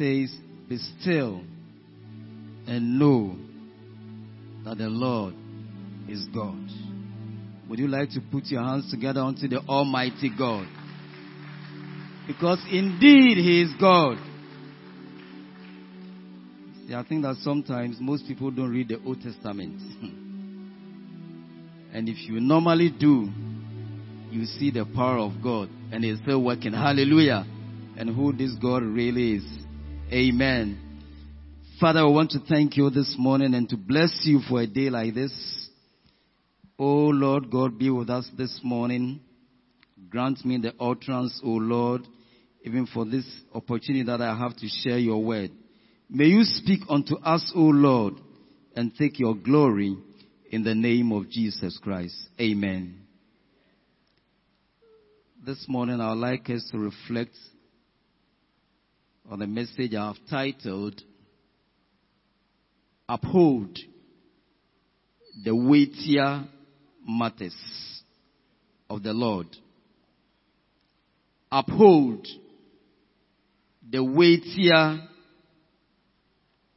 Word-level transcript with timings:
says, 0.00 0.34
Be 0.66 0.78
still 0.78 1.42
and 2.66 2.98
know 2.98 3.36
that 4.64 4.78
the 4.78 4.88
Lord 4.88 5.34
is 6.08 6.26
God. 6.34 6.58
Would 7.68 7.78
you 7.78 7.88
like 7.88 8.08
to 8.10 8.20
put 8.32 8.46
your 8.46 8.62
hands 8.62 8.90
together 8.90 9.20
unto 9.20 9.46
the 9.46 9.58
Almighty 9.68 10.30
God? 10.36 10.66
Because 12.26 12.58
indeed 12.72 13.36
He 13.36 13.62
is 13.62 13.70
God. 13.78 14.16
See, 16.88 16.94
I 16.94 17.04
think 17.06 17.22
that 17.22 17.36
sometimes 17.42 17.98
most 18.00 18.26
people 18.26 18.50
don't 18.50 18.70
read 18.70 18.88
the 18.88 19.00
Old 19.04 19.20
Testament. 19.20 19.80
and 21.92 22.08
if 22.08 22.26
you 22.26 22.40
normally 22.40 22.90
do, 22.90 23.28
you 24.30 24.46
see 24.46 24.70
the 24.70 24.86
power 24.94 25.18
of 25.18 25.42
God 25.42 25.68
and 25.92 26.04
it's 26.04 26.22
still 26.22 26.42
working. 26.42 26.72
Hallelujah. 26.72 27.44
And 27.96 28.08
who 28.14 28.32
this 28.32 28.54
God 28.60 28.82
really 28.82 29.34
is. 29.34 29.59
Amen. 30.12 30.76
Father, 31.78 32.00
I 32.00 32.06
want 32.06 32.32
to 32.32 32.40
thank 32.40 32.76
you 32.76 32.90
this 32.90 33.14
morning 33.16 33.54
and 33.54 33.68
to 33.68 33.76
bless 33.76 34.22
you 34.24 34.40
for 34.48 34.60
a 34.60 34.66
day 34.66 34.90
like 34.90 35.14
this. 35.14 35.32
Oh 36.80 37.10
Lord 37.10 37.48
God, 37.48 37.78
be 37.78 37.90
with 37.90 38.10
us 38.10 38.28
this 38.36 38.58
morning. 38.64 39.20
Grant 40.08 40.44
me 40.44 40.58
the 40.58 40.74
utterance, 40.82 41.40
oh 41.44 41.50
Lord, 41.50 42.08
even 42.64 42.86
for 42.86 43.04
this 43.04 43.24
opportunity 43.54 44.02
that 44.02 44.20
I 44.20 44.36
have 44.36 44.56
to 44.56 44.66
share 44.66 44.98
your 44.98 45.22
word. 45.22 45.52
May 46.08 46.24
you 46.24 46.42
speak 46.42 46.80
unto 46.88 47.16
us, 47.18 47.52
O 47.54 47.60
Lord, 47.60 48.14
and 48.74 48.92
take 48.96 49.20
your 49.20 49.36
glory 49.36 49.96
in 50.50 50.64
the 50.64 50.74
name 50.74 51.12
of 51.12 51.30
Jesus 51.30 51.78
Christ. 51.80 52.16
Amen. 52.40 52.96
This 55.46 55.66
morning 55.68 56.00
I 56.00 56.10
would 56.10 56.18
like 56.18 56.50
us 56.50 56.68
to 56.72 56.78
reflect 56.78 57.36
on 59.30 59.38
the 59.38 59.46
message 59.46 59.94
I 59.94 60.08
have 60.08 60.16
titled 60.28 61.00
Uphold 63.08 63.78
the 65.44 65.54
weightier 65.54 66.48
matters 67.06 67.54
of 68.88 69.04
the 69.04 69.12
Lord. 69.12 69.46
Uphold 71.50 72.26
the 73.88 74.02
weightier 74.02 75.08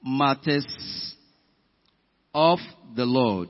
matters 0.03 1.15
of 2.35 2.59
the 2.95 3.05
Lord. 3.05 3.49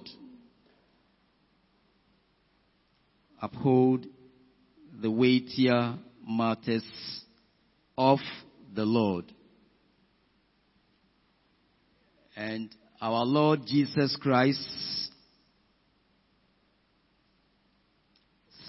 Uphold 3.41 4.05
the 5.01 5.11
weightier 5.11 5.97
matters 6.25 6.85
of 7.97 8.19
the 8.73 8.85
Lord. 8.85 9.25
And 12.35 12.69
our 13.01 13.25
Lord 13.25 13.61
Jesus 13.67 14.17
Christ 14.21 14.59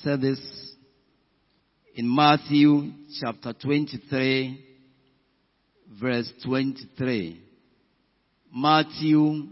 said 0.03 0.21
this 0.21 0.41
in 1.95 2.15
Matthew 2.15 2.91
chapter 3.21 3.55
23 3.55 4.65
verse 6.01 6.31
23. 6.45 7.41
Matthew 8.55 9.49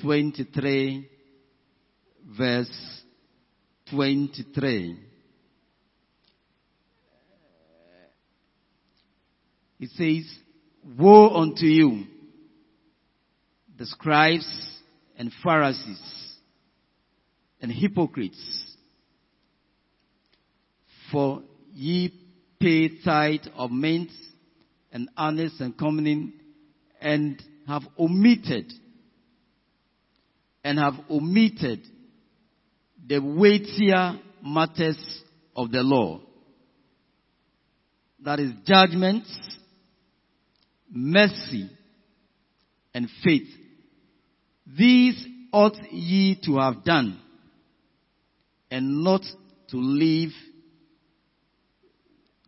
23 0.00 1.10
verse 2.38 3.02
23. 3.90 5.05
It 9.78 9.90
says, 9.90 10.38
Woe 10.98 11.30
unto 11.30 11.66
you, 11.66 12.04
the 13.76 13.86
scribes 13.86 14.46
and 15.18 15.32
Pharisees 15.42 16.00
and 17.60 17.70
hypocrites, 17.72 18.40
for 21.10 21.42
ye 21.74 22.12
pay 22.60 22.88
tithe 23.04 23.46
of 23.54 23.70
mint 23.70 24.10
and 24.92 25.08
anise 25.16 25.60
and 25.60 25.76
cummin 25.76 26.32
and 27.00 27.42
have 27.66 27.82
omitted 27.98 28.72
and 30.64 30.78
have 30.78 30.94
omitted 31.10 31.80
the 33.06 33.18
weightier 33.20 34.18
matters 34.42 34.98
of 35.54 35.70
the 35.70 35.82
law. 35.82 36.20
That 38.24 38.40
is 38.40 38.52
judgment, 38.66 39.24
mercy, 40.96 41.70
and 42.94 43.08
faith. 43.22 43.48
These 44.66 45.26
ought 45.52 45.76
ye 45.92 46.40
to 46.44 46.56
have 46.58 46.82
done, 46.82 47.20
and 48.70 49.04
not 49.04 49.22
to 49.68 49.76
leave 49.76 50.32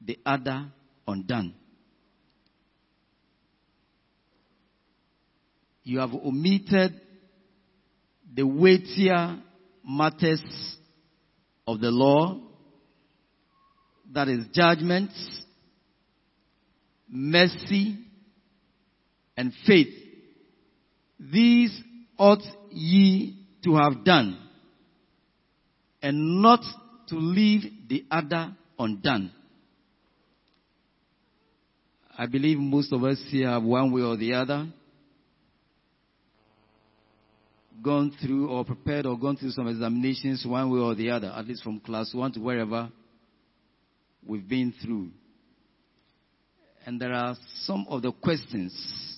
the 0.04 0.18
other 0.24 0.66
undone. 1.06 1.54
You 5.84 6.00
have 6.00 6.12
omitted 6.12 7.00
the 8.34 8.46
weightier 8.46 9.38
matters 9.86 10.42
of 11.66 11.80
the 11.80 11.90
law, 11.90 12.40
that 14.12 14.28
is 14.28 14.46
judgments, 14.52 15.14
mercy, 17.08 17.98
and 19.38 19.52
faith. 19.64 19.94
These 21.20 21.80
ought 22.18 22.42
ye 22.72 23.36
to 23.62 23.76
have 23.76 24.04
done, 24.04 24.36
and 26.02 26.42
not 26.42 26.60
to 27.08 27.14
leave 27.14 27.62
the 27.88 28.04
other 28.10 28.52
undone. 28.78 29.30
I 32.18 32.26
believe 32.26 32.58
most 32.58 32.92
of 32.92 33.04
us 33.04 33.22
here 33.30 33.48
have 33.48 33.62
one 33.62 33.92
way 33.92 34.02
or 34.02 34.16
the 34.16 34.34
other 34.34 34.66
gone 37.80 38.12
through 38.20 38.48
or 38.48 38.64
prepared 38.64 39.06
or 39.06 39.16
gone 39.16 39.36
through 39.36 39.52
some 39.52 39.68
examinations 39.68 40.44
one 40.44 40.68
way 40.68 40.80
or 40.80 40.96
the 40.96 41.10
other, 41.10 41.28
at 41.28 41.46
least 41.46 41.62
from 41.62 41.78
class 41.78 42.12
one 42.12 42.32
to 42.32 42.40
wherever 42.40 42.90
we've 44.26 44.48
been 44.48 44.74
through. 44.82 45.10
And 46.84 47.00
there 47.00 47.12
are 47.12 47.36
some 47.62 47.86
of 47.88 48.02
the 48.02 48.10
questions 48.10 49.17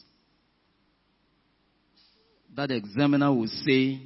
that 2.57 2.69
the 2.69 2.77
examiner 2.77 3.33
will 3.33 3.49
say 3.49 4.01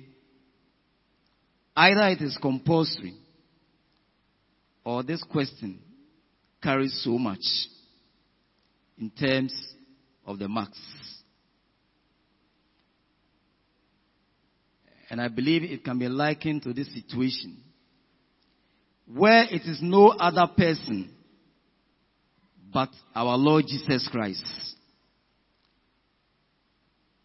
either 1.77 2.09
it 2.09 2.21
is 2.21 2.38
compulsory 2.41 3.15
or 4.84 5.03
this 5.03 5.22
question 5.22 5.81
carries 6.62 7.00
so 7.03 7.19
much 7.19 7.43
in 8.99 9.10
terms 9.10 9.55
of 10.27 10.38
the 10.38 10.49
marks. 10.49 10.81
And 15.11 15.21
I 15.21 15.28
believe 15.28 15.62
it 15.62 15.84
can 15.84 15.99
be 15.99 16.09
likened 16.09 16.62
to 16.62 16.72
this 16.72 16.93
situation 16.93 17.59
where 19.06 19.44
it 19.44 19.62
is 19.62 19.78
no 19.82 20.09
other 20.09 20.47
person 20.56 21.11
but 22.72 22.88
our 23.15 23.37
Lord 23.37 23.65
Jesus 23.69 24.09
Christ 24.11 24.44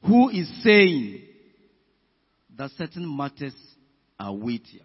who 0.10 0.30
is 0.30 0.50
saying 0.64 1.22
that 2.58 2.72
certain 2.72 3.16
matters 3.16 3.54
are 4.20 4.34
weightier. 4.34 4.82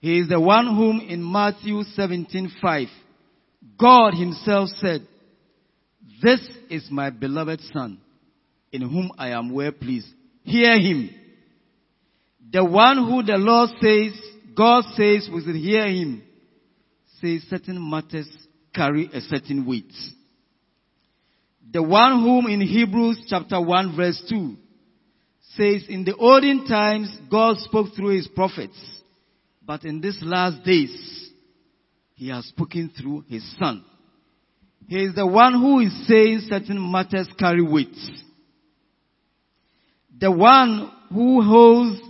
He 0.00 0.18
is 0.20 0.28
the 0.28 0.40
one 0.40 0.66
whom 0.66 1.00
in 1.00 1.22
Matthew 1.22 1.82
17:5 1.96 2.88
God 3.76 4.14
himself 4.14 4.70
said, 4.80 5.06
"This 6.22 6.40
is 6.70 6.90
my 6.90 7.10
beloved 7.10 7.60
son, 7.72 7.98
in 8.72 8.80
whom 8.80 9.12
I 9.18 9.28
am 9.30 9.50
well 9.50 9.72
pleased. 9.72 10.08
Hear 10.42 10.78
him." 10.78 11.10
The 12.50 12.64
one 12.64 12.96
who 12.96 13.22
the 13.22 13.36
Lord 13.36 13.70
says, 13.80 14.12
God 14.54 14.84
says 14.94 15.28
we 15.28 15.42
should 15.42 15.56
hear 15.56 15.86
him, 15.86 16.22
says 17.20 17.42
certain 17.50 17.78
matters 17.90 18.28
carry 18.72 19.10
a 19.12 19.20
certain 19.20 19.66
weight. 19.66 19.92
The 21.72 21.82
one 21.82 22.22
whom 22.22 22.46
in 22.46 22.60
Hebrews 22.60 23.24
chapter 23.28 23.60
1 23.60 23.96
verse 23.96 24.22
2 24.28 24.56
says 25.56 25.84
in 25.88 26.04
the 26.04 26.14
olden 26.14 26.66
times 26.66 27.16
God 27.30 27.58
spoke 27.58 27.94
through 27.94 28.16
his 28.16 28.28
prophets, 28.28 28.76
but 29.64 29.84
in 29.84 30.00
these 30.00 30.18
last 30.22 30.64
days 30.64 31.30
he 32.14 32.28
has 32.28 32.44
spoken 32.46 32.90
through 32.96 33.24
his 33.28 33.44
son. 33.58 33.84
He 34.88 34.96
is 34.96 35.14
the 35.14 35.26
one 35.26 35.54
who 35.54 35.80
is 35.80 36.06
saying 36.06 36.42
certain 36.48 36.90
matters 36.90 37.28
carry 37.38 37.62
weight. 37.62 37.96
The 40.18 40.30
one 40.30 40.90
who 41.12 41.42
holds 41.42 42.00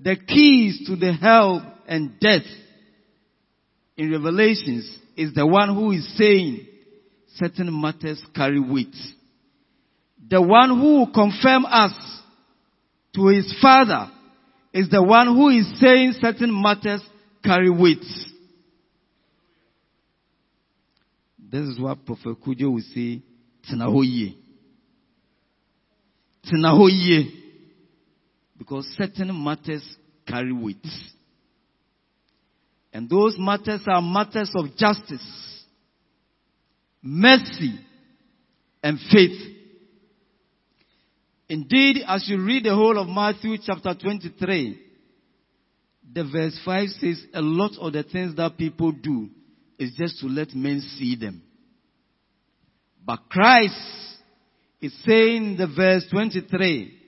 the 0.00 0.16
keys 0.16 0.86
to 0.86 0.96
the 0.96 1.12
hell 1.12 1.76
and 1.86 2.18
death 2.20 2.46
in 3.96 4.12
Revelations 4.12 4.98
is 5.16 5.34
the 5.34 5.46
one 5.46 5.74
who 5.74 5.92
is 5.92 6.16
saying 6.16 6.66
certain 7.36 7.80
matters 7.80 8.22
carry 8.34 8.60
weight. 8.60 8.94
The 10.28 10.40
one 10.40 10.70
who 10.70 10.98
will 10.98 11.12
confirm 11.12 11.66
us 11.66 11.92
to 13.14 13.26
his 13.28 13.54
father 13.60 14.10
is 14.72 14.88
the 14.88 15.02
one 15.02 15.26
who 15.26 15.48
is 15.50 15.78
saying 15.80 16.14
certain 16.20 16.50
matters 16.62 17.02
carry 17.44 17.70
weight. 17.70 18.04
This 21.38 21.68
is 21.68 21.78
what 21.78 22.04
Prophet 22.06 22.40
Kujo 22.40 22.72
will 22.72 22.82
say, 22.94 23.20
Tinahoye. 23.70 24.34
Tinahoye. 26.50 27.30
Because 28.56 28.86
certain 28.96 29.44
matters 29.44 29.84
carry 30.26 30.52
weight. 30.52 30.86
And 32.92 33.08
those 33.08 33.36
matters 33.38 33.82
are 33.86 34.00
matters 34.00 34.50
of 34.54 34.76
justice, 34.76 35.51
mercy, 37.02 37.78
and 38.82 38.98
faith. 39.12 39.38
Indeed, 41.48 41.98
as 42.06 42.28
you 42.28 42.42
read 42.42 42.64
the 42.64 42.74
whole 42.74 42.98
of 42.98 43.08
Matthew 43.08 43.56
chapter 43.64 43.94
23, 43.94 44.80
the 46.14 46.24
verse 46.24 46.58
5 46.64 46.88
says 46.88 47.24
a 47.34 47.42
lot 47.42 47.72
of 47.80 47.92
the 47.92 48.02
things 48.02 48.36
that 48.36 48.56
people 48.56 48.92
do 48.92 49.28
is 49.78 49.92
just 49.96 50.20
to 50.20 50.26
let 50.26 50.54
men 50.54 50.80
see 50.96 51.16
them. 51.16 51.42
But 53.04 53.20
Christ 53.28 53.74
is 54.80 54.94
saying 55.04 55.44
in 55.44 55.56
the 55.56 55.66
verse 55.66 56.06
23 56.10 56.98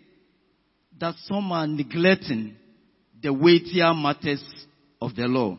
that 0.98 1.14
some 1.24 1.52
are 1.52 1.66
neglecting 1.66 2.56
the 3.22 3.32
weightier 3.32 3.94
matters 3.94 4.44
of 5.00 5.14
the 5.14 5.26
law. 5.26 5.58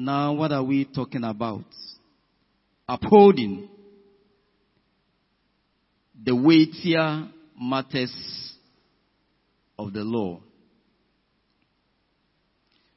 Now, 0.00 0.32
what 0.32 0.52
are 0.52 0.62
we 0.62 0.84
talking 0.84 1.24
about? 1.24 1.64
Upholding 2.88 3.68
the 6.24 6.36
weightier 6.36 7.28
matters 7.60 8.12
of 9.76 9.92
the 9.92 10.04
law. 10.04 10.38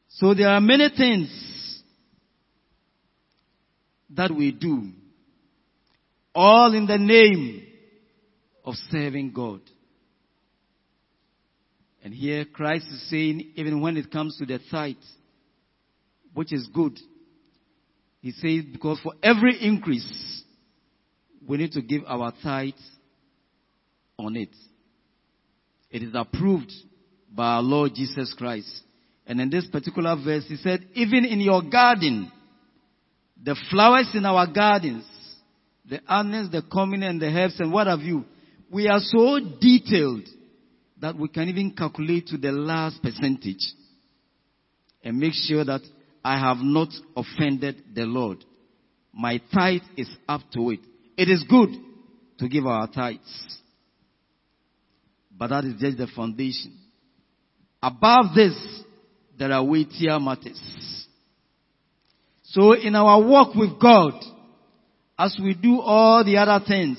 So 0.09 0.35
there 0.35 0.49
are 0.49 0.61
many 0.61 0.89
things 0.95 1.81
that 4.11 4.29
we 4.29 4.51
do, 4.51 4.89
all 6.35 6.71
in 6.75 6.85
the 6.85 6.99
name 6.99 7.65
of 8.63 8.75
serving 8.91 9.33
God. 9.33 9.61
And 12.03 12.13
here 12.13 12.45
Christ 12.45 12.85
is 12.91 13.09
saying, 13.09 13.53
even 13.55 13.81
when 13.81 13.97
it 13.97 14.11
comes 14.11 14.37
to 14.37 14.45
the 14.45 14.59
tithe, 14.69 14.97
which 16.33 16.53
is 16.53 16.67
good, 16.73 16.97
he 18.21 18.31
says, 18.31 18.65
because 18.71 18.99
for 19.01 19.13
every 19.23 19.57
increase, 19.61 20.43
we 21.47 21.57
need 21.57 21.71
to 21.71 21.81
give 21.81 22.03
our 22.07 22.33
tithe 22.43 22.73
on 24.17 24.35
it. 24.35 24.55
It 25.89 26.03
is 26.03 26.11
approved 26.13 26.71
by 27.31 27.55
our 27.55 27.61
Lord 27.61 27.93
Jesus 27.95 28.33
Christ. 28.37 28.69
And 29.25 29.41
in 29.41 29.49
this 29.49 29.65
particular 29.67 30.15
verse, 30.23 30.45
he 30.47 30.57
said, 30.57 30.85
even 30.93 31.25
in 31.25 31.39
your 31.39 31.63
garden, 31.63 32.31
the 33.43 33.55
flowers 33.69 34.09
in 34.13 34.25
our 34.25 34.45
gardens, 34.47 35.05
the 35.89 35.99
onions, 36.07 36.51
the 36.51 36.61
cumin, 36.61 37.03
and 37.03 37.21
the 37.21 37.27
herbs, 37.27 37.59
and 37.59 37.73
what 37.73 37.87
have 37.87 38.01
you, 38.01 38.23
we 38.71 38.87
are 38.87 38.99
so 38.99 39.39
detailed 39.59 40.27
that 41.01 41.17
we 41.17 41.27
can 41.27 41.49
even 41.49 41.71
calculate 41.71 42.27
to 42.27 42.37
the 42.37 42.51
last 42.51 43.01
percentage 43.01 43.73
and 45.03 45.17
make 45.17 45.33
sure 45.33 45.65
that 45.65 45.81
I 46.23 46.39
have 46.39 46.57
not 46.57 46.89
offended 47.15 47.83
the 47.93 48.03
Lord. 48.03 48.43
My 49.13 49.41
tithe 49.53 49.81
is 49.97 50.09
up 50.27 50.41
to 50.53 50.71
it. 50.71 50.79
It 51.17 51.29
is 51.29 51.43
good 51.49 51.69
to 52.39 52.47
give 52.47 52.65
our 52.65 52.87
tithes. 52.87 53.59
But 55.37 55.47
that 55.47 55.65
is 55.65 55.79
just 55.79 55.97
the 55.97 56.07
foundation. 56.07 56.77
Above 57.81 58.35
this, 58.35 58.55
there 59.37 59.51
are 59.51 59.63
weightier 59.63 60.19
matters. 60.19 60.61
So 62.43 62.73
in 62.73 62.95
our 62.95 63.21
walk 63.21 63.55
with 63.55 63.79
God, 63.79 64.13
as 65.17 65.39
we 65.41 65.55
do 65.55 65.79
all 65.79 66.23
the 66.23 66.37
other 66.37 66.63
things, 66.65 66.97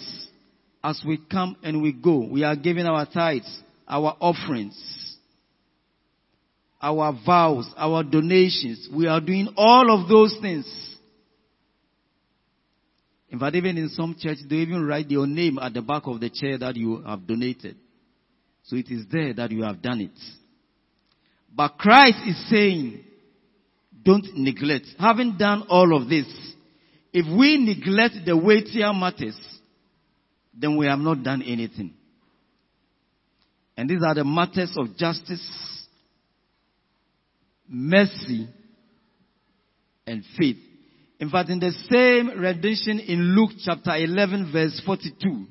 as 0.82 1.00
we 1.06 1.18
come 1.30 1.56
and 1.62 1.82
we 1.82 1.92
go, 1.92 2.26
we 2.26 2.42
are 2.42 2.56
giving 2.56 2.86
our 2.86 3.06
tithes, 3.06 3.62
our 3.86 4.16
offerings, 4.20 4.76
our 6.82 7.16
vows, 7.24 7.72
our 7.76 8.02
donations. 8.02 8.88
We 8.92 9.06
are 9.06 9.20
doing 9.20 9.48
all 9.56 9.90
of 9.96 10.08
those 10.08 10.36
things. 10.42 10.66
In 13.30 13.38
fact, 13.38 13.54
even 13.54 13.78
in 13.78 13.88
some 13.90 14.16
churches, 14.18 14.44
they 14.48 14.56
even 14.56 14.84
write 14.84 15.10
your 15.10 15.26
name 15.26 15.58
at 15.58 15.72
the 15.72 15.80
back 15.80 16.02
of 16.06 16.20
the 16.20 16.28
chair 16.28 16.58
that 16.58 16.76
you 16.76 17.02
have 17.02 17.26
donated. 17.26 17.76
So 18.64 18.76
it 18.76 18.90
is 18.90 19.06
there 19.10 19.32
that 19.34 19.50
you 19.50 19.62
have 19.62 19.80
done 19.80 20.00
it. 20.00 20.18
But 21.54 21.78
Christ 21.78 22.18
is 22.26 22.50
saying, 22.50 23.04
don't 24.04 24.26
neglect. 24.34 24.86
Having 24.98 25.36
done 25.38 25.64
all 25.68 25.96
of 25.96 26.08
this, 26.08 26.26
if 27.12 27.26
we 27.26 27.58
neglect 27.58 28.16
the 28.26 28.36
weightier 28.36 28.92
matters, 28.92 29.38
then 30.54 30.76
we 30.76 30.86
have 30.86 30.98
not 30.98 31.22
done 31.22 31.42
anything. 31.42 31.94
And 33.76 33.88
these 33.88 34.02
are 34.06 34.14
the 34.14 34.24
matters 34.24 34.74
of 34.76 34.96
justice, 34.96 35.81
mercy, 37.72 38.46
and 40.06 40.22
faith. 40.38 40.58
In 41.18 41.30
fact, 41.30 41.48
in 41.48 41.58
the 41.58 41.72
same 41.90 42.38
rendition 42.38 42.98
in 43.00 43.34
Luke 43.34 43.52
chapter 43.64 43.96
11 43.96 44.52
verse 44.52 44.80
42, 44.84 45.46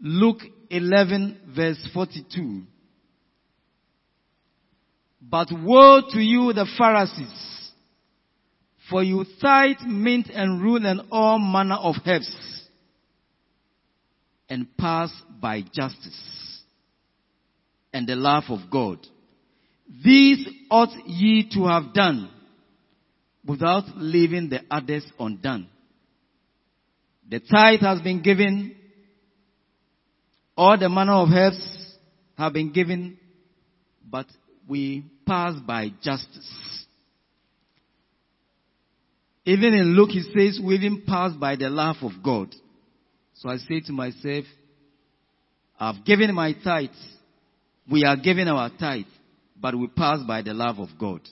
Luke 0.00 0.40
11 0.70 1.52
verse 1.54 1.88
42. 1.94 2.62
But 5.22 5.48
woe 5.52 6.02
to 6.10 6.20
you 6.20 6.52
the 6.52 6.66
Pharisees, 6.76 7.70
for 8.90 9.02
you 9.02 9.24
tithe 9.40 9.86
mint 9.86 10.28
and 10.32 10.60
rue 10.60 10.76
and 10.76 11.02
all 11.10 11.38
manner 11.38 11.76
of 11.76 11.94
herbs, 12.06 12.66
and 14.48 14.76
pass 14.76 15.10
by 15.40 15.62
justice 15.62 16.62
and 17.92 18.06
the 18.06 18.16
love 18.16 18.44
of 18.48 18.70
God. 18.70 18.98
These 20.04 20.46
ought 20.70 20.94
ye 21.06 21.48
to 21.54 21.66
have 21.66 21.92
done 21.94 22.30
without 23.46 23.84
leaving 23.96 24.48
the 24.48 24.60
others 24.70 25.04
undone. 25.18 25.68
The 27.28 27.40
tithe 27.40 27.80
has 27.80 28.00
been 28.00 28.22
given, 28.22 28.74
all 30.56 30.78
the 30.78 30.88
manner 30.88 31.14
of 31.14 31.28
herbs 31.30 31.96
have 32.36 32.52
been 32.52 32.72
given, 32.72 33.18
but 34.10 34.26
we 34.68 35.04
pass 35.26 35.54
by 35.66 35.90
justice. 36.02 36.84
Even 39.44 39.74
in 39.74 39.94
Luke, 39.94 40.10
he 40.10 40.22
says 40.22 40.58
we 40.62 40.74
even 40.76 41.02
pass 41.06 41.32
by 41.34 41.56
the 41.56 41.68
love 41.68 41.96
of 42.02 42.12
God. 42.22 42.54
So 43.34 43.48
I 43.50 43.58
say 43.58 43.80
to 43.86 43.92
myself, 43.92 44.44
I've 45.78 46.04
given 46.04 46.34
my 46.34 46.52
tithe. 46.52 46.90
We 47.90 48.04
are 48.04 48.16
giving 48.16 48.48
our 48.48 48.70
tithe, 48.70 49.04
but 49.64 49.74
we 49.74 49.86
pass 49.86 50.20
by 50.28 50.42
the 50.42 50.52
love 50.52 50.78
of 50.78 50.90
God. 51.00 51.22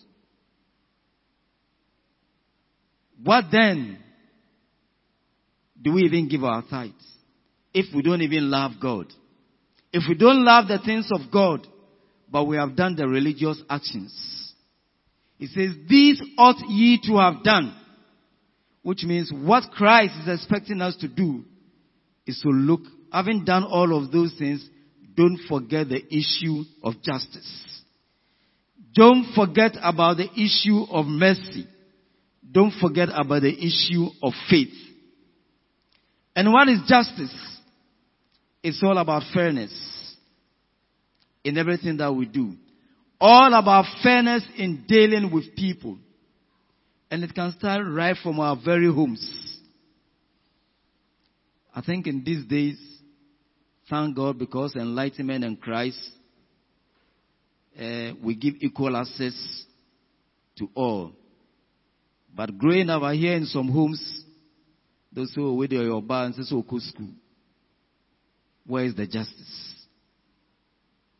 What 3.22 3.44
then 3.52 3.98
do 5.82 5.92
we 5.92 6.04
even 6.04 6.30
give 6.30 6.42
our 6.42 6.62
tithes 6.62 6.94
if 7.74 7.94
we 7.94 8.00
don't 8.00 8.22
even 8.22 8.50
love 8.50 8.72
God? 8.80 9.12
If 9.92 10.04
we 10.08 10.14
don't 10.14 10.46
love 10.46 10.66
the 10.66 10.78
things 10.78 11.10
of 11.12 11.30
God, 11.30 11.66
but 12.30 12.44
we 12.44 12.56
have 12.56 12.74
done 12.74 12.96
the 12.96 13.06
religious 13.06 13.60
actions. 13.68 14.54
He 15.36 15.48
says, 15.48 15.72
these 15.86 16.18
ought 16.38 16.66
ye 16.70 17.00
to 17.08 17.18
have 17.18 17.44
done. 17.44 17.76
Which 18.82 19.02
means 19.02 19.30
what 19.30 19.72
Christ 19.72 20.14
is 20.22 20.40
expecting 20.40 20.80
us 20.80 20.96
to 21.02 21.08
do 21.08 21.44
is 22.26 22.40
to 22.40 22.48
look, 22.48 22.80
having 23.12 23.44
done 23.44 23.64
all 23.64 23.94
of 23.94 24.10
those 24.10 24.34
things, 24.38 24.66
don't 25.14 25.38
forget 25.50 25.90
the 25.90 26.02
issue 26.06 26.62
of 26.82 26.94
justice. 27.02 27.71
Don't 28.94 29.32
forget 29.34 29.72
about 29.82 30.18
the 30.18 30.28
issue 30.32 30.84
of 30.90 31.06
mercy. 31.06 31.66
Don't 32.50 32.72
forget 32.80 33.08
about 33.12 33.42
the 33.42 33.52
issue 33.52 34.06
of 34.22 34.32
faith. 34.50 34.74
And 36.36 36.52
what 36.52 36.68
is 36.68 36.80
justice? 36.86 37.34
It's 38.62 38.82
all 38.82 38.98
about 38.98 39.22
fairness 39.34 39.72
in 41.44 41.58
everything 41.58 41.96
that 41.98 42.12
we 42.12 42.26
do. 42.26 42.54
All 43.20 43.54
about 43.54 43.86
fairness 44.02 44.44
in 44.56 44.84
dealing 44.86 45.30
with 45.32 45.54
people. 45.56 45.98
And 47.10 47.24
it 47.24 47.34
can 47.34 47.52
start 47.58 47.82
right 47.86 48.16
from 48.22 48.40
our 48.40 48.56
very 48.62 48.92
homes. 48.92 49.58
I 51.74 51.80
think 51.80 52.06
in 52.06 52.22
these 52.24 52.44
days, 52.44 52.78
thank 53.88 54.16
God 54.16 54.38
because 54.38 54.74
enlightenment 54.76 55.44
and 55.44 55.60
Christ, 55.60 55.98
uh, 57.78 58.12
we 58.22 58.34
give 58.34 58.54
equal 58.60 58.96
access 58.96 59.34
to 60.58 60.68
all. 60.74 61.12
But 62.34 62.56
growing 62.58 62.88
up, 62.90 63.02
I 63.02 63.14
hear 63.14 63.34
in 63.34 63.46
some 63.46 63.68
homes, 63.68 64.24
those 65.12 65.32
who 65.34 65.48
are 65.48 65.54
with 65.54 65.72
your 65.72 66.02
bands, 66.02 66.36
those 66.36 66.50
who 66.50 66.62
school. 66.80 67.10
Where 68.66 68.84
is 68.84 68.94
the 68.94 69.06
justice? 69.06 69.74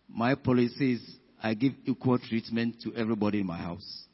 My 0.09 0.35
policy 0.35 0.95
is 0.95 1.17
I 1.43 1.55
give 1.55 1.73
equal 1.85 2.19
treatment 2.19 2.77
to 2.83 2.95
everybody 2.95 3.41
in 3.41 3.47
my 3.47 3.59
house. 3.59 4.05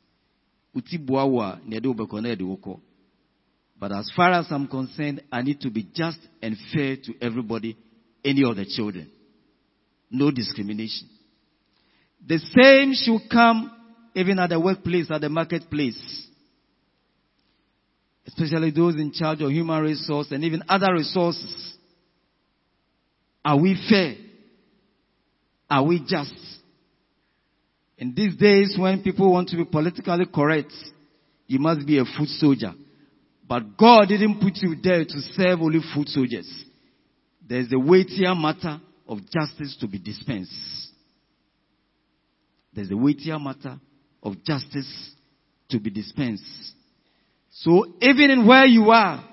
But 3.81 3.93
as 3.93 4.11
far 4.17 4.33
as 4.33 4.47
I'm 4.51 4.67
concerned, 4.67 5.23
I 5.31 5.43
need 5.43 5.61
to 5.61 5.71
be 5.71 5.87
just 5.95 6.19
and 6.43 6.57
fair 6.73 6.97
to 6.97 7.15
everybody, 7.21 7.77
any 8.25 8.43
of 8.45 8.57
the 8.57 8.65
children. 8.65 9.11
No 10.11 10.31
discrimination. 10.31 11.09
The 12.27 12.39
same 12.39 12.93
should 12.95 13.31
come 13.31 13.71
even 14.15 14.39
at 14.39 14.51
the 14.51 14.61
workplace, 14.61 15.11
at 15.11 15.21
the 15.21 15.29
marketplace. 15.29 16.27
Especially 18.27 18.71
those 18.71 18.97
in 18.97 19.13
charge 19.13 19.41
of 19.41 19.51
human 19.51 19.83
resource 19.83 20.29
and 20.31 20.45
even 20.45 20.63
other 20.69 20.93
resources. 20.93 21.75
Are 23.45 23.59
we 23.59 23.77
fair? 23.89 24.17
Are 25.71 25.85
we 25.85 26.05
just? 26.07 26.35
In 27.97 28.15
these 28.15 28.37
days 28.37 28.77
when 28.79 29.03
people 29.03 29.33
want 29.33 29.49
to 29.49 29.57
be 29.57 29.65
politically 29.65 30.27
correct, 30.33 30.73
you 31.47 31.59
must 31.59 31.87
be 31.87 31.99
a 31.99 32.05
foot 32.05 32.29
soldier. 32.29 32.73
But 33.49 33.77
God 33.79 34.09
didn't 34.09 34.41
put 34.41 34.57
you 34.57 34.77
there 34.83 35.05
to 35.05 35.21
serve 35.33 35.61
only 35.61 35.81
foot 35.95 36.09
soldiers. 36.09 36.65
There's 37.49 37.73
a 37.73 37.79
weightier 37.79 38.35
matter 38.35 38.81
of 39.09 39.19
justice 39.31 39.77
to 39.81 39.89
be 39.89 39.99
dispensed. 39.99 40.53
There's 42.79 42.93
a 42.93 42.97
weightier 42.97 43.41
matter 43.41 43.81
of 44.23 44.45
justice 44.45 45.11
to 45.69 45.81
be 45.81 45.91
dispensed. 45.91 46.45
So 47.51 47.85
even 48.01 48.31
in 48.31 48.47
where 48.47 48.67
you 48.67 48.91
are, 48.91 49.29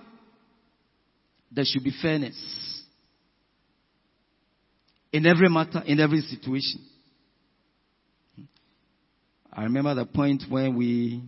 there 1.52 1.64
should 1.64 1.84
be 1.84 1.94
fairness. 2.02 2.36
In 5.14 5.28
every 5.28 5.48
matter, 5.48 5.84
in 5.86 6.00
every 6.00 6.22
situation. 6.22 6.84
I 9.54 9.66
remember 9.66 9.94
the 9.94 10.06
point 10.08 10.42
when 10.50 10.76
we, 10.76 11.22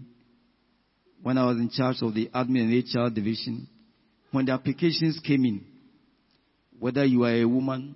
when 1.21 1.37
I 1.37 1.45
was 1.45 1.57
in 1.57 1.69
charge 1.69 1.97
of 2.01 2.15
the 2.15 2.31
admin 2.33 2.63
and 2.63 3.11
HR 3.11 3.13
division, 3.13 3.67
when 4.31 4.47
the 4.47 4.53
applications 4.53 5.19
came 5.23 5.45
in, 5.45 5.63
whether 6.79 7.05
you 7.05 7.25
are 7.25 7.35
a 7.35 7.45
woman, 7.45 7.95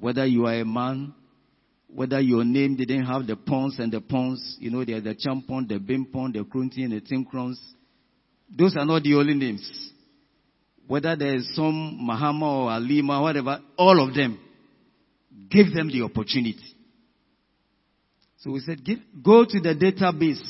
whether 0.00 0.26
you 0.26 0.44
are 0.46 0.54
a 0.54 0.64
man, 0.64 1.14
whether 1.94 2.20
your 2.20 2.44
name 2.44 2.76
didn't 2.76 3.04
have 3.04 3.26
the 3.26 3.36
pawns 3.36 3.78
and 3.78 3.92
the 3.92 4.00
pawns, 4.00 4.56
you 4.58 4.70
know, 4.70 4.84
there's 4.84 5.04
the 5.04 5.14
champon, 5.14 5.68
the 5.68 5.78
bimpon, 5.78 6.32
the 6.32 6.44
krunti, 6.44 6.84
and 6.84 6.92
the 6.92 7.00
tinkrons. 7.00 7.56
Those 8.50 8.76
are 8.76 8.86
not 8.86 9.02
the 9.02 9.14
only 9.14 9.34
names. 9.34 9.90
Whether 10.86 11.16
there 11.16 11.34
is 11.34 11.54
some 11.54 12.00
Mahama 12.02 12.64
or 12.64 12.70
Alima, 12.72 13.20
whatever, 13.20 13.60
all 13.76 14.06
of 14.06 14.14
them, 14.14 14.38
give 15.50 15.72
them 15.72 15.88
the 15.88 16.02
opportunity. 16.02 16.64
So 18.38 18.50
we 18.50 18.60
said, 18.60 18.84
give, 18.84 18.98
go 19.22 19.44
to 19.44 19.60
the 19.60 19.74
database. 19.74 20.42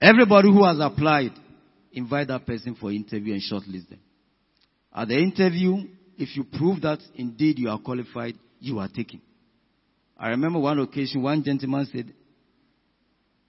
Everybody 0.00 0.48
who 0.48 0.64
has 0.64 0.78
applied, 0.80 1.32
invite 1.92 2.28
that 2.28 2.46
person 2.46 2.74
for 2.74 2.92
interview 2.92 3.32
and 3.32 3.42
shortlist 3.42 3.88
them. 3.88 4.00
At 4.94 5.08
the 5.08 5.18
interview, 5.18 5.76
if 6.18 6.36
you 6.36 6.44
prove 6.44 6.82
that 6.82 6.98
indeed 7.14 7.58
you 7.58 7.70
are 7.70 7.78
qualified, 7.78 8.34
you 8.60 8.78
are 8.80 8.88
taken. 8.88 9.22
I 10.18 10.30
remember 10.30 10.58
one 10.58 10.78
occasion, 10.80 11.22
one 11.22 11.44
gentleman 11.44 11.88
said, 11.92 12.12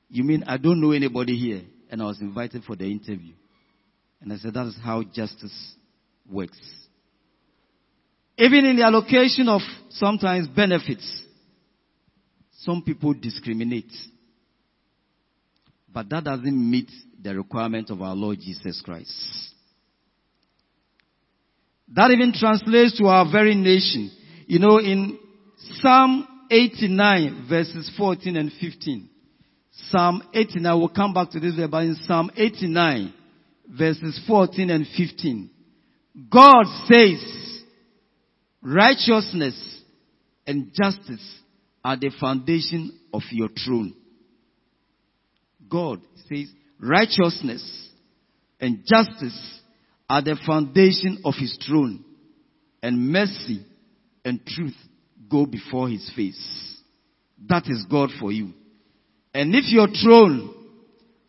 You 0.09 0.23
mean 0.23 0.43
I 0.45 0.57
don't 0.57 0.79
know 0.79 0.91
anybody 0.91 1.35
here? 1.37 1.61
And 1.89 2.01
I 2.01 2.05
was 2.05 2.21
invited 2.21 2.63
for 2.63 2.75
the 2.75 2.85
interview. 2.85 3.33
And 4.21 4.31
I 4.31 4.37
said, 4.37 4.53
That 4.53 4.67
is 4.67 4.77
how 4.83 5.03
justice 5.03 5.75
works. 6.29 6.59
Even 8.37 8.65
in 8.65 8.77
the 8.77 8.83
allocation 8.83 9.49
of 9.49 9.61
sometimes 9.89 10.47
benefits, 10.47 11.23
some 12.59 12.83
people 12.83 13.13
discriminate. 13.13 13.91
But 15.91 16.09
that 16.09 16.23
doesn't 16.23 16.71
meet 16.71 16.89
the 17.21 17.35
requirement 17.35 17.89
of 17.89 18.01
our 18.01 18.15
Lord 18.15 18.37
Jesus 18.39 18.81
Christ. 18.85 19.11
That 21.93 22.11
even 22.11 22.31
translates 22.31 22.97
to 22.99 23.07
our 23.07 23.29
very 23.29 23.55
nation. 23.55 24.11
You 24.45 24.59
know, 24.59 24.77
in 24.77 25.17
Psalm 25.81 26.27
89 26.49 27.47
verses 27.49 27.91
14 27.97 28.35
and 28.35 28.51
15. 28.59 29.09
Psalm 29.89 30.23
89, 30.33 30.79
we'll 30.79 30.89
come 30.89 31.13
back 31.13 31.29
to 31.31 31.39
this, 31.39 31.53
but 31.69 31.83
in 31.83 31.95
Psalm 32.05 32.31
89 32.35 33.13
verses 33.69 34.19
14 34.27 34.69
and 34.69 34.85
15, 34.97 35.49
God 36.31 36.65
says, 36.87 37.63
righteousness 38.61 39.81
and 40.45 40.71
justice 40.73 41.39
are 41.83 41.95
the 41.95 42.11
foundation 42.19 42.99
of 43.13 43.21
your 43.31 43.49
throne. 43.65 43.93
God 45.69 46.01
says, 46.27 46.47
righteousness 46.79 47.89
and 48.59 48.83
justice 48.85 49.59
are 50.09 50.23
the 50.23 50.35
foundation 50.45 51.21
of 51.23 51.35
his 51.39 51.57
throne, 51.65 52.03
and 52.81 53.11
mercy 53.11 53.63
and 54.25 54.43
truth 54.45 54.75
go 55.29 55.45
before 55.45 55.89
his 55.89 56.11
face. 56.15 56.77
That 57.47 57.63
is 57.67 57.85
God 57.89 58.09
for 58.19 58.31
you. 58.31 58.53
And 59.33 59.53
if 59.55 59.65
your 59.71 59.87
throne 59.87 60.55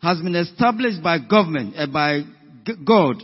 has 0.01 0.19
been 0.19 0.35
established 0.35 1.01
by 1.03 1.19
government, 1.19 1.75
uh, 1.77 1.87
by 1.87 2.21
God, 2.85 3.23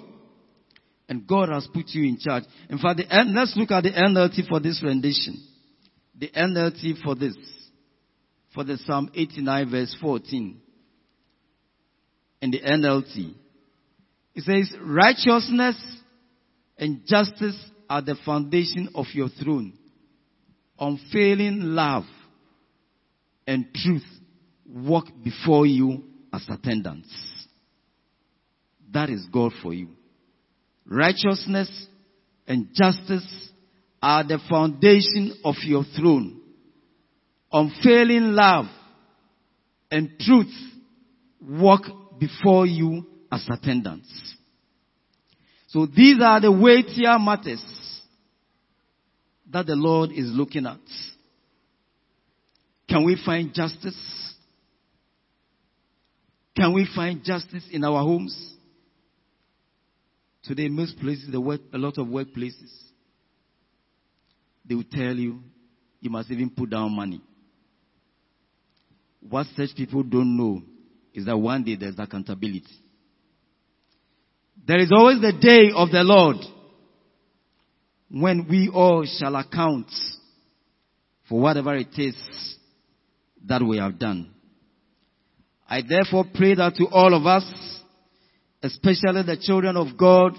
and 1.09 1.25
God 1.25 1.49
has 1.49 1.67
put 1.73 1.85
you 1.89 2.03
in 2.03 2.17
charge. 2.19 2.43
In 2.69 2.77
fact, 2.77 2.97
the, 2.97 3.05
let's 3.33 3.55
look 3.55 3.71
at 3.71 3.83
the 3.83 3.91
NLT 3.91 4.47
for 4.47 4.59
this 4.59 4.81
rendition. 4.83 5.41
The 6.17 6.29
NLT 6.29 7.01
for 7.03 7.15
this, 7.15 7.35
for 8.53 8.63
the 8.63 8.77
Psalm 8.77 9.09
89 9.13 9.71
verse 9.71 9.95
14. 10.01 10.61
In 12.41 12.51
the 12.51 12.59
NLT, 12.59 13.33
it 14.35 14.43
says, 14.43 14.71
righteousness 14.81 15.75
and 16.77 17.01
justice 17.07 17.57
are 17.89 18.01
the 18.01 18.15
foundation 18.23 18.89
of 18.93 19.05
your 19.13 19.29
throne 19.29 19.73
unfailing 20.79 21.61
love 21.61 22.03
and 23.45 23.65
truth 23.73 24.05
walk 24.65 25.05
before 25.23 25.65
you 25.65 26.03
as 26.33 26.45
attendants. 26.49 27.09
That 28.93 29.09
is 29.09 29.25
God 29.31 29.51
for 29.61 29.73
you. 29.73 29.89
Righteousness 30.85 31.87
and 32.47 32.69
justice 32.73 33.49
are 34.01 34.23
the 34.23 34.39
foundation 34.49 35.37
of 35.43 35.55
your 35.63 35.83
throne. 35.97 36.39
Unfailing 37.51 38.33
love 38.33 38.65
and 39.91 40.11
truth 40.19 40.53
walk 41.41 41.81
before 42.19 42.65
you 42.65 43.05
as 43.31 43.45
attendants. 43.49 44.35
So 45.67 45.85
these 45.85 46.21
are 46.21 46.39
the 46.39 46.51
weightier 46.51 47.19
matters 47.19 47.63
that 49.51 49.65
the 49.65 49.75
Lord 49.75 50.11
is 50.11 50.27
looking 50.27 50.65
at. 50.65 50.79
Can 52.89 53.05
we 53.05 53.17
find 53.25 53.53
justice? 53.53 53.97
Can 56.55 56.73
we 56.73 56.87
find 56.95 57.23
justice 57.23 57.63
in 57.71 57.83
our 57.83 58.01
homes? 58.01 58.35
Today, 60.43 60.69
most 60.69 60.97
places, 60.99 61.29
the 61.31 61.41
work, 61.41 61.61
a 61.73 61.77
lot 61.77 61.97
of 61.97 62.07
workplaces, 62.07 62.71
they 64.65 64.75
will 64.75 64.85
tell 64.89 65.13
you, 65.13 65.39
you 65.99 66.09
must 66.09 66.31
even 66.31 66.49
put 66.49 66.69
down 66.69 66.95
money. 66.95 67.21
What 69.29 69.47
such 69.55 69.75
people 69.75 70.03
don't 70.03 70.37
know 70.37 70.61
is 71.13 71.25
that 71.25 71.37
one 71.37 71.63
day 71.63 71.75
there's 71.75 71.97
accountability. 71.97 72.63
There 74.65 74.79
is 74.79 74.91
always 74.91 75.21
the 75.21 75.33
day 75.33 75.71
of 75.75 75.91
the 75.91 76.03
Lord 76.03 76.37
when 78.09 78.47
we 78.49 78.69
all 78.73 79.05
shall 79.05 79.35
account 79.35 79.87
for 81.27 81.39
whatever 81.39 81.75
it 81.75 81.97
is 81.97 82.15
that 83.45 83.61
we 83.61 83.77
have 83.77 83.99
done. 83.99 84.33
I 85.69 85.81
therefore 85.87 86.25
pray 86.33 86.55
that 86.55 86.75
to 86.75 86.87
all 86.87 87.13
of 87.13 87.25
us, 87.25 87.43
especially 88.63 89.23
the 89.23 89.37
children 89.41 89.75
of 89.75 89.97
God, 89.97 90.33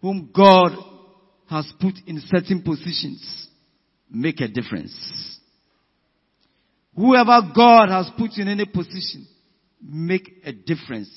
whom 0.00 0.30
God 0.34 0.72
has 1.48 1.70
put 1.80 1.94
in 2.06 2.22
certain 2.26 2.62
positions, 2.62 3.48
make 4.10 4.40
a 4.40 4.48
difference. 4.48 4.94
Whoever 6.96 7.40
God 7.54 7.90
has 7.90 8.10
put 8.16 8.32
in 8.38 8.48
any 8.48 8.64
position, 8.64 9.26
make 9.82 10.30
a 10.44 10.52
difference 10.52 11.10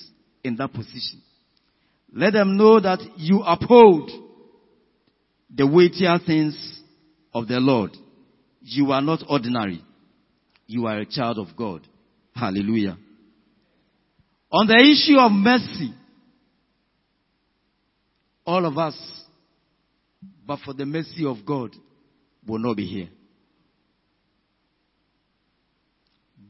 in 0.43 0.55
that 0.57 0.73
position. 0.73 1.21
Let 2.11 2.33
them 2.33 2.57
know 2.57 2.79
that 2.79 2.99
you 3.17 3.41
uphold 3.41 4.11
the 5.55 5.67
weightier 5.67 6.17
things 6.25 6.81
of 7.33 7.47
the 7.47 7.59
Lord. 7.59 7.91
You 8.61 8.91
are 8.91 9.01
not 9.01 9.23
ordinary. 9.29 9.83
You 10.67 10.87
are 10.87 10.99
a 10.99 11.05
child 11.05 11.37
of 11.37 11.55
God. 11.55 11.81
Hallelujah. 12.33 12.97
On 14.51 14.67
the 14.67 14.75
issue 14.75 15.17
of 15.19 15.31
mercy, 15.31 15.93
all 18.45 18.65
of 18.65 18.77
us, 18.77 18.95
but 20.45 20.59
for 20.63 20.73
the 20.73 20.85
mercy 20.85 21.25
of 21.25 21.37
God, 21.45 21.71
will 22.45 22.59
not 22.59 22.77
be 22.77 22.85
here. 22.85 23.09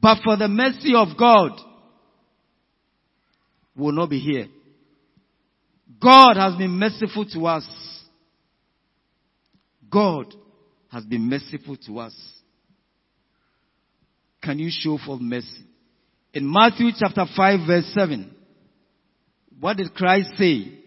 But 0.01 0.17
for 0.23 0.35
the 0.35 0.47
mercy 0.47 0.93
of 0.95 1.09
God, 1.17 1.51
will 3.75 3.93
not 3.93 4.09
be 4.09 4.19
here. 4.19 4.47
God 6.01 6.35
has 6.35 6.55
been 6.55 6.71
merciful 6.71 7.25
to 7.25 7.45
us. 7.47 7.65
God 9.93 10.33
has 10.91 11.03
been 11.03 11.29
merciful 11.29 11.77
to 11.85 11.99
us. 11.99 12.15
Can 14.41 14.57
you 14.59 14.69
show 14.71 14.97
for 15.05 15.17
mercy? 15.19 15.63
In 16.33 16.51
Matthew 16.51 16.87
chapter 16.97 17.25
5 17.35 17.67
verse 17.67 17.91
7, 17.93 18.35
what 19.59 19.77
did 19.77 19.93
Christ 19.93 20.31
say? 20.37 20.79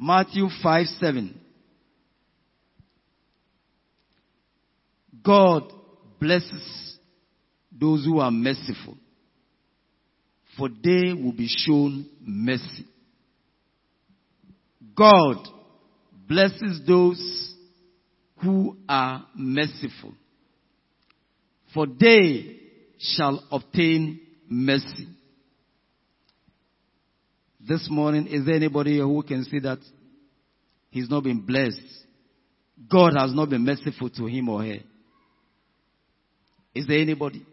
Matthew 0.00 0.48
5 0.62 0.86
7. 0.98 1.40
God 5.22 5.72
blesses 6.18 6.98
those 7.70 8.04
who 8.04 8.18
are 8.18 8.30
merciful, 8.30 8.96
for 10.56 10.68
they 10.68 11.12
will 11.12 11.32
be 11.32 11.48
shown 11.48 12.06
mercy. 12.20 12.86
God 14.96 15.46
blesses 16.26 16.80
those 16.86 17.54
who 18.42 18.76
are 18.88 19.26
merciful, 19.34 20.12
for 21.74 21.86
they 21.86 22.56
shall 22.98 23.42
obtain 23.50 24.20
mercy. 24.48 25.08
This 27.60 27.88
morning, 27.90 28.28
is 28.28 28.46
there 28.46 28.54
anybody 28.54 28.98
who 28.98 29.22
can 29.22 29.44
see 29.44 29.58
that 29.60 29.78
he's 30.90 31.10
not 31.10 31.24
been 31.24 31.44
blessed? 31.44 31.80
God 32.90 33.14
has 33.18 33.34
not 33.34 33.50
been 33.50 33.64
merciful 33.64 34.08
to 34.10 34.26
him 34.26 34.48
or 34.48 34.62
her. 34.62 34.78
Is 36.74 36.86
there 36.86 37.00
anybody 37.00 37.44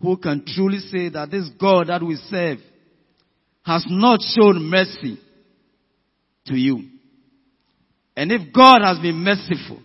who 0.00 0.16
can 0.16 0.44
truly 0.46 0.78
say 0.78 1.08
that 1.08 1.30
this 1.30 1.48
God 1.60 1.88
that 1.88 2.02
we 2.02 2.16
serve 2.16 2.58
has 3.64 3.84
not 3.88 4.20
shown 4.20 4.62
mercy 4.70 5.18
to 6.46 6.54
you? 6.54 6.93
And 8.16 8.30
if 8.30 8.52
God 8.52 8.82
has 8.82 8.98
been 8.98 9.16
merciful, 9.16 9.80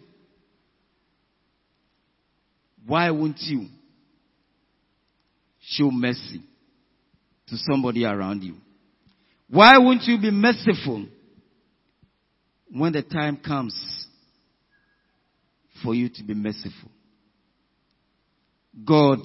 why 2.86 3.10
won't 3.12 3.40
you 3.40 3.68
show 5.62 5.90
mercy 5.92 6.42
to 7.48 7.58
somebody 7.58 8.06
around 8.06 8.44
you? 8.44 8.56
Why 9.50 9.78
won't 9.78 10.04
you 10.04 10.20
be 10.20 10.32
merciful 10.32 11.08
when 12.72 12.94
the 12.94 13.02
time 13.02 13.38
comes 13.38 13.76
for 15.84 15.96
you 15.96 16.10
to 16.10 16.24
be 16.24 16.36
merciful? 16.36 16.92
God 18.86 19.20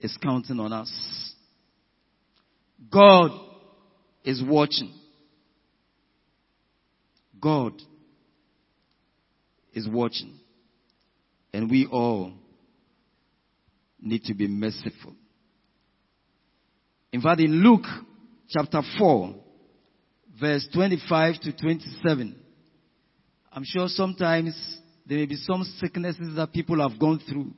is 0.00 0.16
counting 0.22 0.60
on 0.60 0.72
us. 0.72 1.32
God 2.90 3.30
is 4.24 4.42
watching. 4.46 4.92
God 7.40 7.72
is 9.72 9.88
watching. 9.88 10.38
And 11.52 11.70
we 11.70 11.86
all 11.86 12.32
need 14.00 14.24
to 14.24 14.34
be 14.34 14.46
merciful. 14.46 15.14
In 17.12 17.20
fact, 17.20 17.40
in 17.40 17.62
Luke 17.62 17.86
chapter 18.48 18.82
4, 18.98 19.34
verse 20.40 20.68
25 20.72 21.40
to 21.40 21.56
27, 21.56 22.36
I'm 23.52 23.64
sure 23.64 23.86
sometimes 23.88 24.54
there 25.06 25.18
may 25.18 25.26
be 25.26 25.36
some 25.36 25.62
sicknesses 25.78 26.36
that 26.36 26.52
people 26.52 26.86
have 26.86 26.98
gone 26.98 27.20
through. 27.28 27.52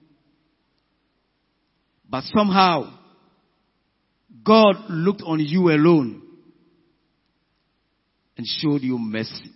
But 2.08 2.24
somehow, 2.34 2.94
God 4.44 4.76
looked 4.88 5.22
on 5.22 5.40
you 5.40 5.70
alone 5.70 6.22
and 8.36 8.46
showed 8.46 8.82
you 8.82 8.98
mercy. 8.98 9.50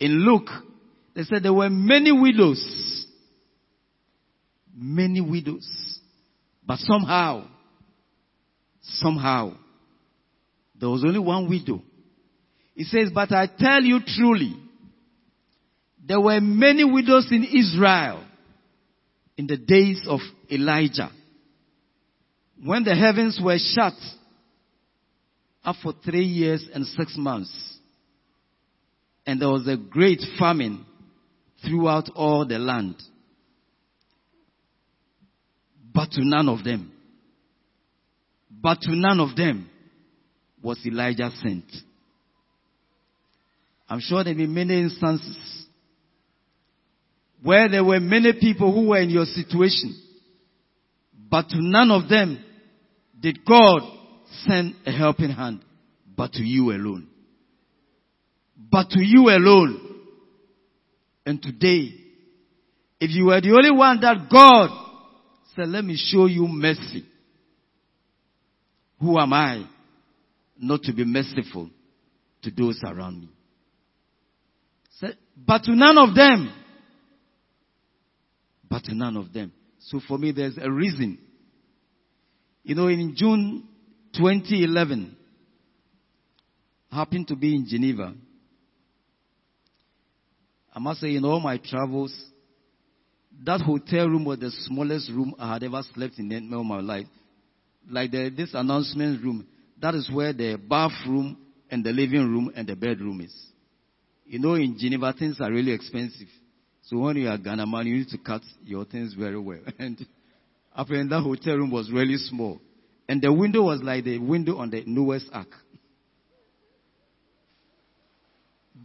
In 0.00 0.24
Luke, 0.24 0.48
they 1.14 1.22
said 1.22 1.42
there 1.42 1.52
were 1.52 1.70
many 1.70 2.12
widows. 2.12 3.06
Many 4.74 5.20
widows. 5.20 6.00
But 6.66 6.78
somehow, 6.80 7.46
somehow, 8.82 9.54
there 10.78 10.88
was 10.88 11.04
only 11.04 11.20
one 11.20 11.48
widow. 11.48 11.82
He 12.74 12.84
says, 12.84 13.10
but 13.14 13.30
I 13.32 13.46
tell 13.46 13.82
you 13.82 14.00
truly, 14.04 14.56
there 16.06 16.20
were 16.20 16.40
many 16.40 16.84
widows 16.84 17.28
in 17.30 17.44
Israel 17.44 18.24
in 19.36 19.46
the 19.46 19.56
days 19.56 20.04
of 20.08 20.20
Elijah. 20.50 21.10
When 22.62 22.84
the 22.84 22.94
heavens 22.94 23.38
were 23.42 23.58
shut 23.58 23.94
up 25.64 25.76
for 25.82 25.92
three 26.04 26.24
years 26.24 26.66
and 26.74 26.86
six 26.86 27.16
months, 27.16 27.73
and 29.26 29.40
there 29.40 29.48
was 29.48 29.66
a 29.66 29.76
great 29.76 30.20
famine 30.38 30.84
throughout 31.64 32.10
all 32.14 32.46
the 32.46 32.58
land. 32.58 32.96
But 35.92 36.10
to 36.12 36.24
none 36.24 36.48
of 36.48 36.64
them, 36.64 36.92
but 38.50 38.80
to 38.82 38.94
none 38.94 39.20
of 39.20 39.36
them 39.36 39.70
was 40.62 40.78
Elijah 40.84 41.30
sent. 41.42 41.64
I'm 43.88 44.00
sure 44.00 44.24
there 44.24 44.34
be 44.34 44.46
many 44.46 44.80
instances 44.80 45.66
where 47.42 47.68
there 47.68 47.84
were 47.84 48.00
many 48.00 48.32
people 48.40 48.72
who 48.72 48.88
were 48.88 49.00
in 49.00 49.10
your 49.10 49.26
situation, 49.26 49.94
but 51.30 51.48
to 51.50 51.56
none 51.58 51.90
of 51.90 52.08
them 52.08 52.42
did 53.20 53.44
God 53.44 53.82
send 54.46 54.74
a 54.86 54.90
helping 54.90 55.30
hand, 55.30 55.60
but 56.16 56.32
to 56.32 56.42
you 56.42 56.70
alone. 56.70 57.08
But 58.56 58.90
to 58.90 59.00
you 59.02 59.28
alone. 59.28 59.80
And 61.26 61.40
today, 61.40 61.94
if 63.00 63.10
you 63.10 63.26
were 63.26 63.40
the 63.40 63.52
only 63.52 63.70
one 63.70 64.00
that 64.00 64.28
God 64.30 64.70
said, 65.54 65.68
let 65.68 65.84
me 65.84 65.96
show 65.96 66.26
you 66.26 66.46
mercy, 66.46 67.04
who 69.00 69.18
am 69.18 69.32
I 69.32 69.66
not 70.58 70.82
to 70.82 70.92
be 70.92 71.04
merciful 71.04 71.70
to 72.42 72.50
those 72.50 72.80
around 72.84 73.22
me? 73.22 73.28
But 75.36 75.64
to 75.64 75.74
none 75.74 75.98
of 75.98 76.14
them 76.14 76.52
but 78.74 78.82
to 78.82 78.94
none 78.94 79.16
of 79.16 79.32
them. 79.32 79.52
So 79.78 80.00
for 80.08 80.18
me, 80.18 80.32
there's 80.32 80.58
a 80.60 80.68
reason. 80.68 81.18
You 82.64 82.74
know, 82.74 82.88
in 82.88 83.14
June 83.16 83.68
2011, 84.16 85.16
I 86.90 86.96
happened 86.96 87.28
to 87.28 87.36
be 87.36 87.54
in 87.54 87.66
Geneva. 87.68 88.14
I 90.74 90.78
must 90.80 91.00
say, 91.00 91.14
in 91.14 91.24
all 91.24 91.40
my 91.40 91.58
travels, 91.58 92.12
that 93.44 93.60
hotel 93.60 94.08
room 94.08 94.24
was 94.24 94.38
the 94.38 94.50
smallest 94.50 95.10
room 95.10 95.34
I 95.38 95.54
had 95.54 95.62
ever 95.62 95.82
slept 95.94 96.18
in 96.18 96.32
in 96.32 96.52
all 96.52 96.64
my 96.64 96.80
life. 96.80 97.06
Like 97.88 98.10
the, 98.10 98.32
this 98.34 98.50
announcement 98.54 99.22
room, 99.22 99.46
that 99.80 99.94
is 99.94 100.10
where 100.12 100.32
the 100.32 100.56
bathroom 100.56 101.36
and 101.70 101.84
the 101.84 101.90
living 101.90 102.26
room 102.28 102.52
and 102.56 102.66
the 102.66 102.74
bedroom 102.74 103.20
is. 103.20 103.34
You 104.26 104.38
know, 104.38 104.54
in 104.54 104.76
Geneva, 104.78 105.14
things 105.16 105.40
are 105.40 105.50
really 105.50 105.72
expensive. 105.72 106.28
So 106.82 106.98
when 106.98 107.16
you 107.16 107.28
are 107.28 107.38
Ghana 107.38 107.66
man, 107.66 107.86
you 107.86 107.98
need 107.98 108.08
to 108.08 108.18
cut 108.18 108.42
your 108.64 108.84
things 108.84 109.14
very 109.14 109.38
well. 109.38 109.60
And 109.78 110.04
apparently 110.74 111.10
that 111.10 111.22
hotel 111.22 111.56
room 111.56 111.70
was 111.70 111.90
really 111.90 112.16
small. 112.16 112.60
And 113.08 113.20
the 113.20 113.32
window 113.32 113.62
was 113.62 113.80
like 113.82 114.04
the 114.04 114.18
window 114.18 114.56
on 114.56 114.70
the 114.70 114.82
Noah's 114.86 115.28
Ark. 115.32 115.48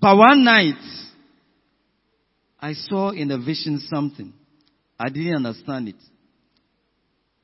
But 0.01 0.17
one 0.17 0.43
night, 0.43 1.08
I 2.61 2.73
saw 2.73 3.11
in 3.11 3.31
a 3.31 3.37
vision 3.37 3.79
something. 3.89 4.33
I 4.99 5.09
didn't 5.09 5.45
understand 5.45 5.89
it. 5.89 5.95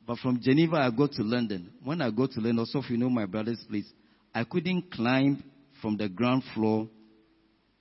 But 0.06 0.20
from 0.20 0.40
Geneva, 0.42 0.78
I 0.78 0.92
go 0.96 1.08
to 1.08 1.24
London. 1.24 1.72
When 1.84 2.02
I 2.02 2.12
go 2.12 2.28
to 2.28 2.36
London, 2.36 2.60
also 2.60 2.80
if 2.80 2.90
you 2.90 2.98
know 2.98 3.10
my 3.10 3.26
brother's 3.26 3.64
place, 3.68 3.92
I 4.34 4.44
couldn't 4.44 4.92
climb 4.92 5.44
from 5.82 5.98
the 5.98 6.10
ground 6.10 6.44
floor 6.54 6.90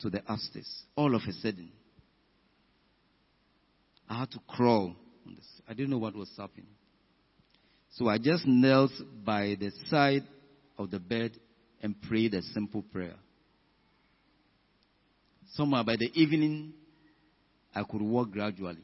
to 0.01 0.11
the 0.11 0.23
upstairs. 0.27 0.68
All 0.97 1.14
of 1.14 1.23
a 1.29 1.33
sudden. 1.33 1.70
I 4.09 4.20
had 4.20 4.31
to 4.33 4.38
crawl. 4.47 4.94
I 5.68 5.75
didn't 5.75 5.90
know 5.90 5.99
what 5.99 6.14
was 6.14 6.31
happening. 6.37 6.66
So 7.92 8.09
I 8.09 8.18
just 8.18 8.47
knelt 8.47 8.92
by 9.25 9.57
the 9.59 9.70
side 9.88 10.25
of 10.79 10.90
the 10.90 10.99
bed 10.99 11.33
and 11.83 12.01
prayed 12.03 12.35
a 12.35 12.42
simple 12.42 12.83
prayer. 12.83 13.16
Somewhere 15.55 15.85
by 15.85 15.97
the 15.97 16.11
evening, 16.14 16.73
I 17.74 17.82
could 17.82 18.02
walk 18.02 18.30
gradually. 18.30 18.82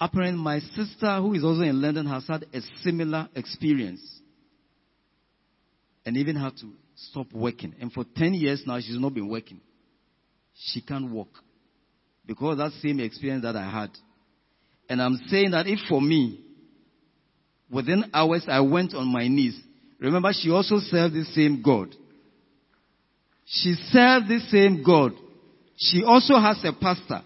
Apparently, 0.00 0.40
my 0.40 0.60
sister, 0.60 1.20
who 1.20 1.34
is 1.34 1.42
also 1.42 1.62
in 1.62 1.82
London, 1.82 2.06
has 2.06 2.26
had 2.26 2.44
a 2.52 2.60
similar 2.82 3.28
experience. 3.34 4.00
and 6.08 6.16
even 6.16 6.36
had 6.36 6.56
to 6.56 6.72
stop 6.94 7.26
working. 7.34 7.74
And 7.80 7.92
for 7.92 8.02
10 8.16 8.32
years 8.32 8.62
now, 8.66 8.78
she's 8.80 8.98
not 8.98 9.12
been 9.12 9.28
working. 9.28 9.60
She 10.54 10.80
can't 10.80 11.10
walk. 11.10 11.28
Because 12.26 12.56
that 12.56 12.72
same 12.80 12.98
experience 13.00 13.42
that 13.42 13.56
I 13.56 13.70
had. 13.70 13.90
And 14.88 15.02
I'm 15.02 15.20
saying 15.26 15.50
that 15.50 15.66
if 15.66 15.80
for 15.86 16.00
me, 16.00 16.40
within 17.70 18.04
hours 18.14 18.46
I 18.48 18.60
went 18.60 18.94
on 18.94 19.06
my 19.12 19.28
knees. 19.28 19.60
Remember, 20.00 20.30
she 20.32 20.50
also 20.50 20.78
served 20.78 21.14
the 21.14 21.24
same 21.24 21.60
God. 21.62 21.94
She 23.44 23.74
served 23.90 24.28
the 24.28 24.40
same 24.50 24.82
God. 24.82 25.12
She 25.76 26.04
also 26.04 26.40
has 26.40 26.58
a 26.64 26.72
pastor. 26.72 27.20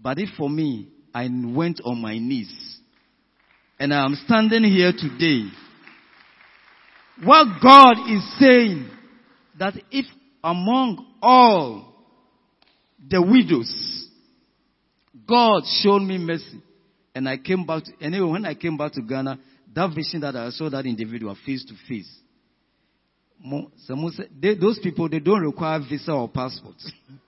But 0.00 0.18
if 0.18 0.30
for 0.36 0.48
me, 0.48 0.88
I 1.14 1.28
went 1.30 1.80
on 1.84 2.00
my 2.00 2.18
knees 2.18 2.78
and 3.78 3.92
I 3.92 4.04
am 4.04 4.16
standing 4.26 4.64
here 4.64 4.92
today, 4.92 5.48
what 7.24 7.46
God 7.62 8.10
is 8.10 8.38
saying 8.38 8.88
that 9.58 9.74
if 9.90 10.06
among 10.42 11.04
all 11.20 11.94
the 13.08 13.20
widows, 13.20 14.06
God 15.26 15.62
showed 15.82 16.00
me 16.00 16.18
mercy. 16.18 16.62
And 17.14 17.28
I 17.28 17.36
came 17.36 17.66
back 17.66 17.84
to, 17.84 17.92
anyway, 18.00 18.30
when 18.30 18.44
I 18.44 18.54
came 18.54 18.76
back 18.76 18.92
to 18.92 19.02
Ghana, 19.02 19.38
that 19.74 19.94
vision 19.94 20.20
that 20.20 20.36
I 20.36 20.50
saw 20.50 20.70
that 20.70 20.86
individual 20.86 21.36
face 21.44 21.64
to 21.64 21.74
face. 21.88 22.08
Those 24.40 24.78
people, 24.82 25.08
they 25.08 25.18
don't 25.20 25.40
require 25.42 25.80
visa 25.80 26.12
or 26.12 26.28
passport. 26.28 26.76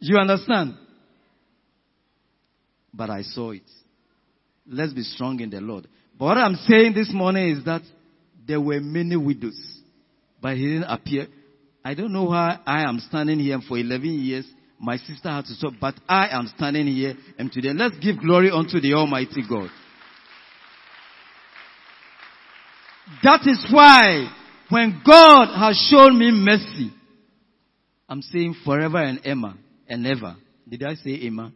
you 0.00 0.16
understand? 0.18 0.74
But 2.92 3.10
I 3.10 3.22
saw 3.22 3.52
it. 3.52 3.62
Let's 4.66 4.92
be 4.92 5.02
strong 5.02 5.40
in 5.40 5.50
the 5.50 5.60
Lord. 5.60 5.86
But 6.18 6.24
what 6.24 6.38
I'm 6.38 6.54
saying 6.54 6.94
this 6.94 7.10
morning 7.12 7.56
is 7.56 7.64
that 7.64 7.82
there 8.46 8.60
were 8.60 8.80
many 8.80 9.16
widows, 9.16 9.58
but 10.40 10.56
he 10.56 10.66
didn't 10.66 10.84
appear. 10.84 11.26
I 11.84 11.94
don't 11.94 12.12
know 12.12 12.24
why 12.24 12.58
I 12.66 12.88
am 12.88 12.98
standing 12.98 13.38
here 13.38 13.58
for 13.66 13.78
11 13.78 14.04
years. 14.06 14.46
My 14.78 14.96
sister 14.96 15.28
had 15.28 15.44
to 15.44 15.54
stop, 15.54 15.74
but 15.80 15.94
I 16.08 16.28
am 16.30 16.50
standing 16.56 16.86
here 16.86 17.14
and 17.38 17.52
today 17.52 17.72
let's 17.74 17.98
give 17.98 18.18
glory 18.18 18.50
unto 18.50 18.80
the 18.80 18.94
Almighty 18.94 19.42
God. 19.48 19.68
That 23.22 23.40
is 23.46 23.66
why 23.70 24.30
when 24.70 25.02
God 25.04 25.54
has 25.58 25.76
shown 25.90 26.18
me 26.18 26.30
mercy, 26.32 26.92
I'm 28.08 28.22
saying 28.22 28.56
forever 28.64 28.98
and 28.98 29.20
ever 29.24 29.54
and 29.90 30.06
ever. 30.06 30.36
Did 30.66 30.84
I 30.84 30.94
say 30.94 31.20
Emma? 31.26 31.52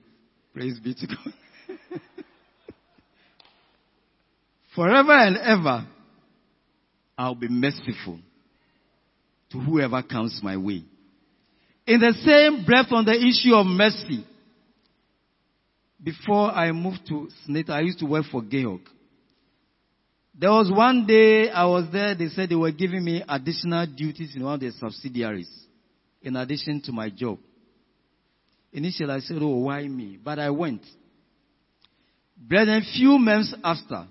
Praise 0.53 0.79
be 0.81 0.93
to 0.93 1.07
God. 1.07 1.79
forever 4.75 5.13
and 5.13 5.37
ever, 5.39 5.87
I'll 7.17 7.37
be 7.37 7.49
merciful 7.49 8.19
to 9.53 9.61
whoever 9.61 10.03
comes 10.03 10.41
my 10.43 10.57
way. 10.57 10.83
In 11.87 12.01
the 12.01 12.13
same 12.25 12.65
breath 12.67 12.91
on 12.91 13.05
the 13.05 13.15
issue 13.15 13.55
of 13.55 13.67
mercy, 13.67 14.27
before 16.03 16.51
I 16.51 16.73
moved 16.73 17.07
to 17.09 17.29
SSNIT, 17.49 17.71
I 17.71 17.81
used 17.81 18.01
to 18.01 18.07
work 18.07 18.27
for 18.31 18.43
Georg. 18.43 18.81
There 20.37 20.51
was 20.51 20.71
one 20.75 21.07
day 21.07 21.51
I 21.51 21.67
was 21.67 21.87
there, 21.93 22.17
they 22.17 22.29
said 22.29 22.49
they 22.49 22.57
were 22.57 22.73
giving 22.73 23.05
me 23.05 23.23
additional 23.29 23.87
duties 23.87 24.35
in 24.35 24.43
one 24.43 24.55
of 24.55 24.61
their 24.61 24.73
subsidiaries, 24.73 25.49
in 26.21 26.35
addition 26.35 26.83
to 26.83 26.93
my 26.93 27.11
job. 27.11 27.39
Initially 28.75 29.11
I 29.13 29.21
said, 29.21 29.39
oh, 29.41 29.57
why 29.61 29.87
me? 29.87 30.19
But 30.23 30.41
I 30.41 30.51
went. 30.51 30.83
Brethren, 32.37 32.85
few 32.93 33.17
months 33.19 33.55
after, 33.63 34.09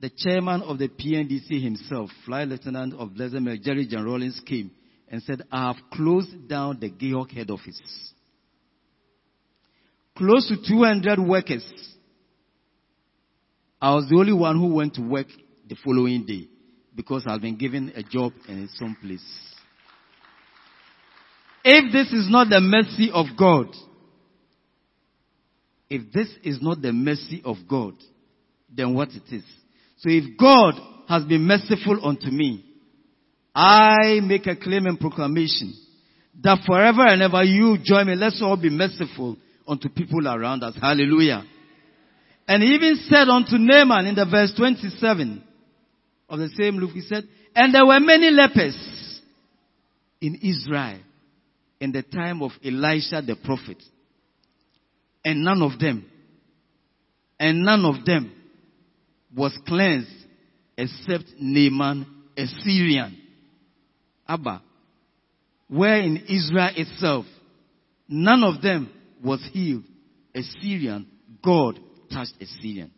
the 0.00 0.10
chairman 0.14 0.62
of 0.62 0.78
the 0.78 0.88
PNDC 0.88 1.62
himself, 1.62 2.10
Flight 2.26 2.48
Lieutenant 2.48 2.94
of 2.94 3.14
Blessed 3.14 3.62
Jerry 3.62 3.86
John 3.86 4.04
Rawlings, 4.04 4.40
came 4.46 4.70
and 5.08 5.22
said, 5.22 5.42
I 5.50 5.68
have 5.68 5.82
closed 5.92 6.46
down 6.46 6.78
the 6.78 6.90
Georg 6.90 7.32
head 7.32 7.50
office. 7.50 7.80
Close 10.16 10.46
to 10.48 10.56
200 10.68 11.18
workers. 11.18 11.64
I 13.80 13.94
was 13.94 14.06
the 14.10 14.16
only 14.16 14.34
one 14.34 14.58
who 14.58 14.74
went 14.74 14.94
to 14.94 15.02
work 15.02 15.28
the 15.66 15.76
following 15.82 16.26
day 16.26 16.48
because 16.94 17.24
I've 17.26 17.40
been 17.40 17.56
given 17.56 17.92
a 17.96 18.02
job 18.02 18.32
in 18.46 18.68
some 18.74 18.94
place. 19.00 19.24
If 21.64 21.92
this 21.92 22.12
is 22.12 22.30
not 22.30 22.48
the 22.48 22.60
mercy 22.60 23.10
of 23.12 23.26
God, 23.38 23.66
if 25.90 26.12
this 26.12 26.28
is 26.42 26.62
not 26.62 26.80
the 26.80 26.92
mercy 26.92 27.42
of 27.44 27.56
God, 27.68 27.94
then 28.74 28.94
what 28.94 29.08
it 29.10 29.34
is? 29.34 29.44
So 29.98 30.08
if 30.08 30.38
God 30.38 30.74
has 31.08 31.24
been 31.24 31.42
merciful 31.42 32.06
unto 32.06 32.30
me, 32.30 32.64
I 33.54 34.20
make 34.22 34.46
a 34.46 34.56
claim 34.56 34.86
and 34.86 34.98
proclamation 34.98 35.74
that 36.42 36.60
forever 36.64 37.04
and 37.04 37.20
ever 37.20 37.42
you 37.42 37.76
join 37.82 38.06
me. 38.06 38.14
Let's 38.14 38.40
all 38.40 38.56
be 38.56 38.70
merciful 38.70 39.36
unto 39.66 39.88
people 39.88 40.26
around 40.26 40.62
us. 40.62 40.76
Hallelujah. 40.80 41.44
And 42.46 42.62
he 42.62 42.74
even 42.74 42.96
said 43.08 43.28
unto 43.28 43.58
Naaman 43.58 44.06
in 44.06 44.14
the 44.14 44.24
verse 44.24 44.54
27 44.56 45.44
of 46.28 46.38
the 46.38 46.48
same 46.56 46.76
Luke, 46.76 46.92
he 46.92 47.02
said, 47.02 47.28
and 47.54 47.74
there 47.74 47.84
were 47.84 48.00
many 48.00 48.30
lepers 48.30 49.20
in 50.20 50.36
Israel 50.36 51.00
in 51.80 51.92
the 51.92 52.02
time 52.02 52.42
of 52.42 52.52
Elisha 52.64 53.22
the 53.22 53.36
prophet. 53.42 53.82
And 55.24 55.44
none 55.44 55.62
of 55.62 55.78
them, 55.78 56.06
and 57.38 57.62
none 57.62 57.84
of 57.84 58.04
them 58.04 58.32
was 59.34 59.56
cleansed 59.66 60.08
except 60.76 61.24
Naaman, 61.38 62.06
a 62.36 62.46
Syrian. 62.46 63.16
Abba, 64.26 64.62
where 65.68 66.00
in 66.00 66.16
Israel 66.28 66.70
itself, 66.76 67.26
none 68.08 68.44
of 68.44 68.62
them 68.62 68.90
was 69.22 69.46
healed. 69.52 69.84
A 70.34 70.42
Syrian, 70.42 71.06
God 71.44 71.78
touched 72.12 72.34
a 72.40 72.46
Syrian. 72.46 72.90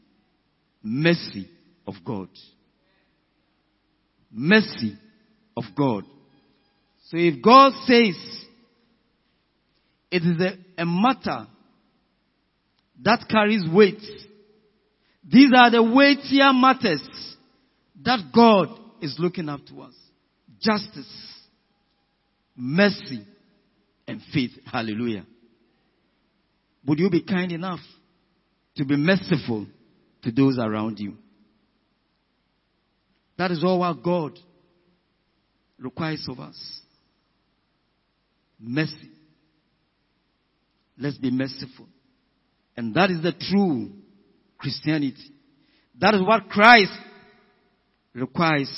Mercy 0.82 1.48
of 1.86 1.94
God. 2.04 2.28
Mercy 4.30 4.96
of 5.56 5.64
God. 5.76 6.04
So 7.08 7.16
if 7.16 7.42
God 7.42 7.72
says 7.86 8.16
it 10.12 10.22
is 10.22 10.38
a, 10.40 10.82
a 10.82 10.84
matter 10.84 11.46
that 13.02 13.24
carries 13.30 13.64
weight, 13.72 14.02
these 15.24 15.50
are 15.56 15.70
the 15.70 15.82
weightier 15.82 16.52
matters 16.52 17.02
that 18.04 18.30
God 18.34 18.68
is 19.00 19.16
looking 19.18 19.48
after 19.48 19.80
us 19.80 19.94
justice, 20.60 21.10
mercy, 22.54 23.26
and 24.06 24.20
faith. 24.32 24.50
Hallelujah. 24.70 25.26
Would 26.86 26.98
you 26.98 27.10
be 27.10 27.22
kind 27.22 27.50
enough 27.50 27.80
to 28.76 28.84
be 28.84 28.96
merciful 28.96 29.66
to 30.22 30.30
those 30.30 30.58
around 30.58 30.98
you? 31.00 31.16
That 33.38 33.50
is 33.50 33.64
all 33.64 33.80
what 33.80 34.02
God 34.04 34.38
requires 35.78 36.24
of 36.28 36.38
us. 36.38 36.80
Mercy. 38.60 39.11
Let's 41.02 41.18
be 41.18 41.32
merciful. 41.32 41.86
And 42.76 42.94
that 42.94 43.10
is 43.10 43.20
the 43.22 43.32
true 43.32 43.90
Christianity. 44.56 45.32
That 45.98 46.14
is 46.14 46.22
what 46.22 46.48
Christ 46.48 46.92
requires 48.14 48.70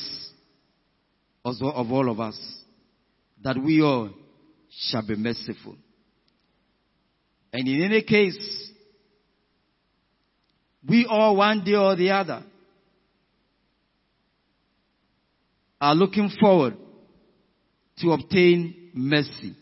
of 1.44 1.60
all 1.60 2.10
of 2.10 2.20
us, 2.20 2.38
that 3.42 3.58
we 3.62 3.82
all 3.82 4.08
shall 4.70 5.06
be 5.06 5.16
merciful. 5.16 5.76
And 7.52 7.68
in 7.68 7.82
any 7.82 8.02
case, 8.02 8.70
we 10.88 11.06
all 11.08 11.36
one 11.36 11.62
day 11.62 11.74
or 11.74 11.94
the 11.94 12.10
other 12.10 12.42
are 15.78 15.94
looking 15.94 16.30
forward 16.40 16.78
to 17.98 18.12
obtain 18.12 18.90
mercy. 18.94 19.54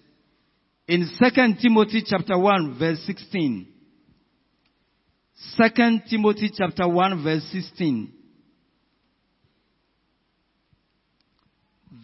In 0.93 1.09
2 1.19 1.55
Timothy 1.63 2.03
chapter 2.07 2.37
1 2.37 2.79
verse 2.79 2.99
16, 3.07 3.67
2 5.57 6.01
Timothy 6.11 6.51
chapter 6.55 6.87
1 6.87 7.25
verse 7.25 7.43
16, 7.51 8.13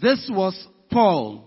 This 0.01 0.31
was 0.33 0.66
Paul 0.90 1.44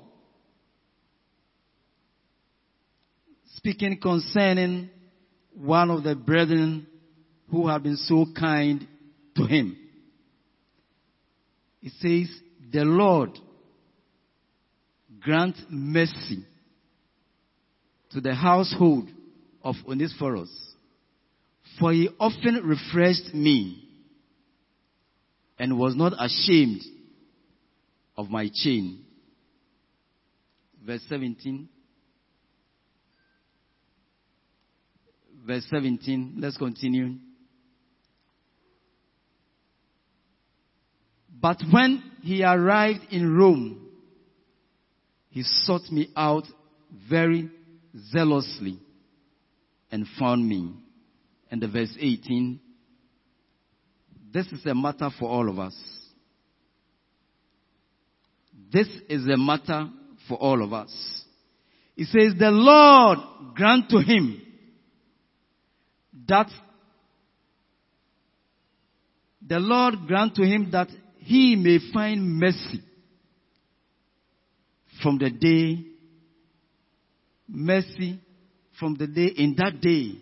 speaking 3.56 3.98
concerning 4.00 4.92
one 5.56 5.90
of 5.90 6.04
the 6.04 6.16
brethren 6.16 6.86
who 7.50 7.68
had 7.68 7.82
been 7.82 7.98
so 7.98 8.28
kind 8.40 8.88
to 9.36 9.48
him. 9.48 9.76
It 11.82 11.94
says, 11.94 12.40
the 12.72 12.86
Lord 12.86 13.32
grant 15.20 15.56
mercy 15.72 16.46
to 18.14 18.22
the 18.22 18.36
household 18.36 19.10
of 19.64 19.76
Onesiphorus. 19.88 20.50
For 21.80 21.94
he 21.94 22.10
often 22.20 22.62
refreshed 22.64 23.34
me 23.34 23.88
and 25.58 25.78
was 25.78 25.96
not 25.96 26.14
ashamed 26.20 26.82
of 28.18 28.30
my 28.30 28.50
chain. 28.54 29.06
Verse 30.86 31.02
17. 31.08 31.70
Verse 35.46 35.66
17. 35.70 36.36
Let's 36.40 36.58
continue. 36.58 37.16
But 41.42 41.58
when 41.72 42.04
he 42.22 42.44
arrived 42.44 43.02
in 43.10 43.36
Rome, 43.36 43.88
he 45.30 45.44
sought 45.44 45.90
me 45.92 46.10
out 46.16 46.44
very 47.10 47.50
zealously 48.12 48.80
and 49.92 50.06
found 50.20 50.48
me. 50.48 50.74
And 51.50 51.62
the 51.62 51.68
verse 51.68 51.96
18, 52.00 52.60
this 54.34 54.48
is 54.48 54.66
a 54.66 54.74
matter 54.74 55.10
for 55.20 55.30
all 55.30 55.50
of 55.50 55.60
us. 55.60 55.76
This 58.72 58.88
is 59.10 59.28
a 59.28 59.38
matter 59.38 59.90
for 60.28 60.38
all 60.38 60.64
of 60.64 60.72
us. 60.72 60.92
He 61.96 62.06
says, 62.06 62.34
the 62.40 62.52
Lord 62.52 63.20
grant 63.56 63.90
to 63.90 64.00
him 64.00 64.42
that 66.28 66.48
the 69.46 69.60
Lord 69.60 69.96
grant 70.08 70.36
to 70.36 70.44
him 70.44 70.70
that 70.72 70.88
he 71.18 71.56
may 71.58 71.80
find 71.94 72.40
mercy 72.40 72.82
from 75.04 75.18
the 75.18 75.30
day, 75.30 75.91
mercy 77.52 78.20
from 78.80 78.96
the 78.96 79.06
day, 79.06 79.28
in 79.36 79.56
that 79.58 79.82
day, 79.82 80.14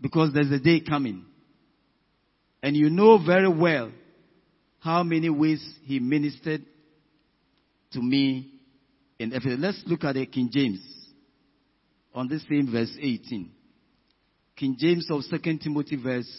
because 0.00 0.32
there's 0.32 0.50
a 0.50 0.60
day 0.60 0.80
coming. 0.80 1.24
And 2.62 2.76
you 2.76 2.88
know 2.88 3.18
very 3.24 3.48
well 3.48 3.90
how 4.78 5.02
many 5.02 5.28
ways 5.28 5.62
he 5.84 5.98
ministered 5.98 6.64
to 7.92 8.00
me 8.00 8.52
in. 9.18 9.32
Let's 9.58 9.82
look 9.86 10.04
at 10.04 10.14
the 10.14 10.26
King 10.26 10.48
James 10.52 10.80
on 12.14 12.28
the 12.28 12.38
same 12.48 12.70
verse 12.72 12.96
18. 12.98 13.50
King 14.56 14.76
James 14.78 15.06
of 15.10 15.22
2 15.28 15.58
Timothy 15.58 15.96
verse. 15.96 16.30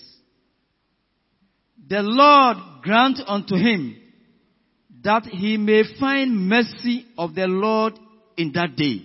The 1.87 2.01
Lord 2.01 2.57
grant 2.81 3.19
unto 3.27 3.55
him 3.55 3.95
that 5.03 5.23
he 5.25 5.57
may 5.57 5.83
find 5.99 6.49
mercy 6.49 7.05
of 7.17 7.35
the 7.35 7.47
Lord 7.47 7.93
in 8.35 8.51
that 8.53 8.75
day. 8.75 9.03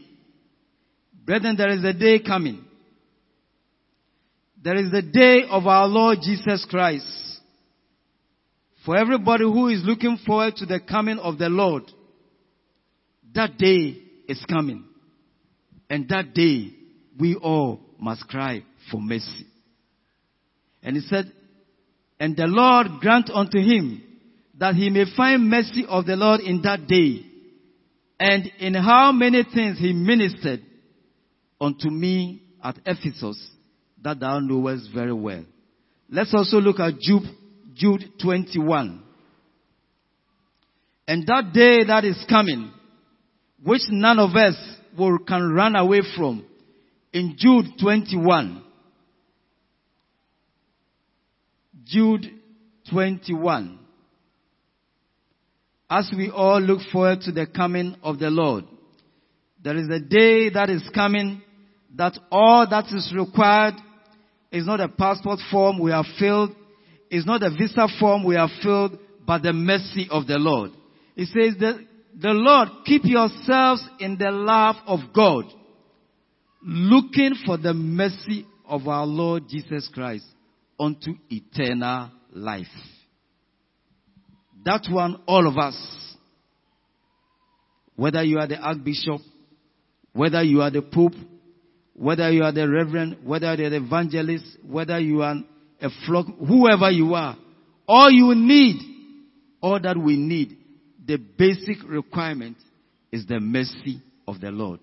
Brethren, 1.25 1.57
there 1.57 1.71
is 1.71 1.85
a 1.85 1.93
day 1.93 2.19
coming. 2.19 2.65
There 4.63 4.77
is 4.77 4.91
the 4.91 5.03
day 5.03 5.43
of 5.49 5.67
our 5.67 5.87
Lord 5.87 6.19
Jesus 6.23 6.67
Christ. 6.69 7.07
For 8.85 8.97
everybody 8.97 9.45
who 9.45 9.69
is 9.69 9.83
looking 9.85 10.19
forward 10.27 10.57
to 10.57 10.67
the 10.67 10.81
coming 10.81 11.19
of 11.19 11.39
the 11.39 11.49
Lord, 11.49 11.85
that 13.35 13.57
day 13.57 13.97
is 14.29 14.45
coming. 14.49 14.85
And 15.89 16.09
that 16.09 16.35
day, 16.35 16.71
we 17.19 17.37
all 17.37 17.81
must 17.99 18.27
cry 18.29 18.65
for 18.91 19.01
mercy. 19.01 19.47
And 20.83 20.97
he 20.97 21.03
said, 21.03 21.31
and 22.19 22.37
the 22.37 22.47
Lord 22.47 23.01
grant 23.01 23.31
unto 23.31 23.59
him 23.59 24.03
that 24.59 24.75
he 24.75 24.91
may 24.91 25.05
find 25.17 25.49
mercy 25.49 25.85
of 25.89 26.07
the 26.07 26.17
Lord 26.17 26.41
in 26.41 26.63
that 26.63 26.87
day. 26.87 27.25
And 28.19 28.47
in 28.59 28.75
how 28.75 29.13
many 29.13 29.43
things 29.43 29.79
he 29.79 29.93
ministered 29.93 30.63
unto 31.62 31.88
me 31.88 32.42
at 32.62 32.77
Ephesus 32.85 33.51
that 34.03 34.18
thou 34.18 34.40
knowest 34.40 34.90
very 34.92 35.12
well. 35.12 35.44
Let's 36.11 36.35
also 36.35 36.57
look 36.57 36.81
at 36.81 36.98
Jude, 36.98 37.22
Jude 37.72 38.03
21. 38.20 39.01
And 41.07 41.27
that 41.29 41.53
day 41.55 41.85
that 41.85 42.05
is 42.05 42.22
coming, 42.29 42.72
which 43.62 43.83
none 43.90 44.18
of 44.18 44.35
us 44.35 44.57
will, 44.98 45.18
can 45.20 45.53
run 45.53 45.77
away 45.77 46.01
from, 46.16 46.44
in 47.12 47.37
Jude 47.38 47.66
21. 47.81 48.64
Jude 51.85 52.27
21. 52.90 53.79
As 55.88 56.11
we 56.16 56.29
all 56.29 56.61
look 56.61 56.81
forward 56.90 57.20
to 57.20 57.33
the 57.33 57.46
coming 57.46 57.94
of 58.03 58.18
the 58.18 58.31
Lord, 58.31 58.64
there 59.62 59.77
is 59.77 59.88
a 59.90 60.01
day 60.01 60.51
that 60.51 60.68
is 60.68 60.83
coming 60.92 61.42
that 61.97 62.19
all 62.31 62.67
that 62.69 62.87
is 62.87 63.13
required 63.17 63.75
is 64.51 64.67
not 64.67 64.81
a 64.81 64.89
passport 64.89 65.41
form 65.51 65.79
we 65.79 65.91
have 65.91 66.07
filled, 66.19 66.51
is 67.11 67.27
not 67.27 67.43
a 67.43 67.51
visa 67.51 67.87
form 68.01 68.25
we 68.25 68.35
have 68.35 68.51
filled, 68.63 68.99
but 69.27 69.43
the 69.43 69.53
mercy 69.53 70.09
of 70.11 70.27
the 70.27 70.39
Lord. 70.39 70.73
It 71.17 71.27
says 71.27 71.59
that 71.61 71.79
the 72.19 72.31
Lord, 72.31 72.69
keep 72.85 73.03
yourselves 73.05 73.83
in 73.99 74.19
the 74.19 74.31
love 74.31 74.77
of 74.87 75.01
God, 75.15 75.45
looking 76.63 77.35
for 77.47 77.57
the 77.57 77.73
mercy 77.73 78.47
of 78.67 78.87
our 78.87 79.07
Lord 79.07 79.49
Jesus 79.49 79.89
Christ 79.93 80.25
unto 80.79 81.13
eternal 81.31 82.11
life. 82.33 82.67
That 84.65 84.87
one, 84.91 85.23
all 85.27 85.47
of 85.47 85.59
us, 85.59 85.77
whether 87.97 88.23
you 88.23 88.39
are 88.39 88.47
the 88.47 88.59
Archbishop, 88.59 89.21
whether 90.13 90.43
you 90.43 90.61
are 90.61 90.71
the 90.71 90.83
Pope, 90.83 91.15
whether 92.03 92.33
you 92.33 92.43
are 92.43 92.51
the 92.51 92.69
Reverend, 92.69 93.19
whether 93.23 93.55
you 93.55 93.65
are 93.65 93.71
the 93.71 93.77
Evangelist, 93.77 94.59
whether 94.69 94.99
you 94.99 95.23
are 95.23 95.37
a 95.81 95.88
flock, 96.05 96.27
whoever 96.49 96.91
you 96.91 97.15
are, 97.15 97.37
all 97.87 98.11
you 98.11 98.35
need, 98.35 98.75
all 99.61 99.79
that 99.81 99.97
we 99.97 100.17
need, 100.17 100.59
the 101.07 101.17
basic 101.17 101.77
requirement 101.88 102.57
is 103.12 103.25
the 103.27 103.38
mercy 103.38 104.03
of 104.27 104.41
the 104.41 104.51
Lord. 104.51 104.81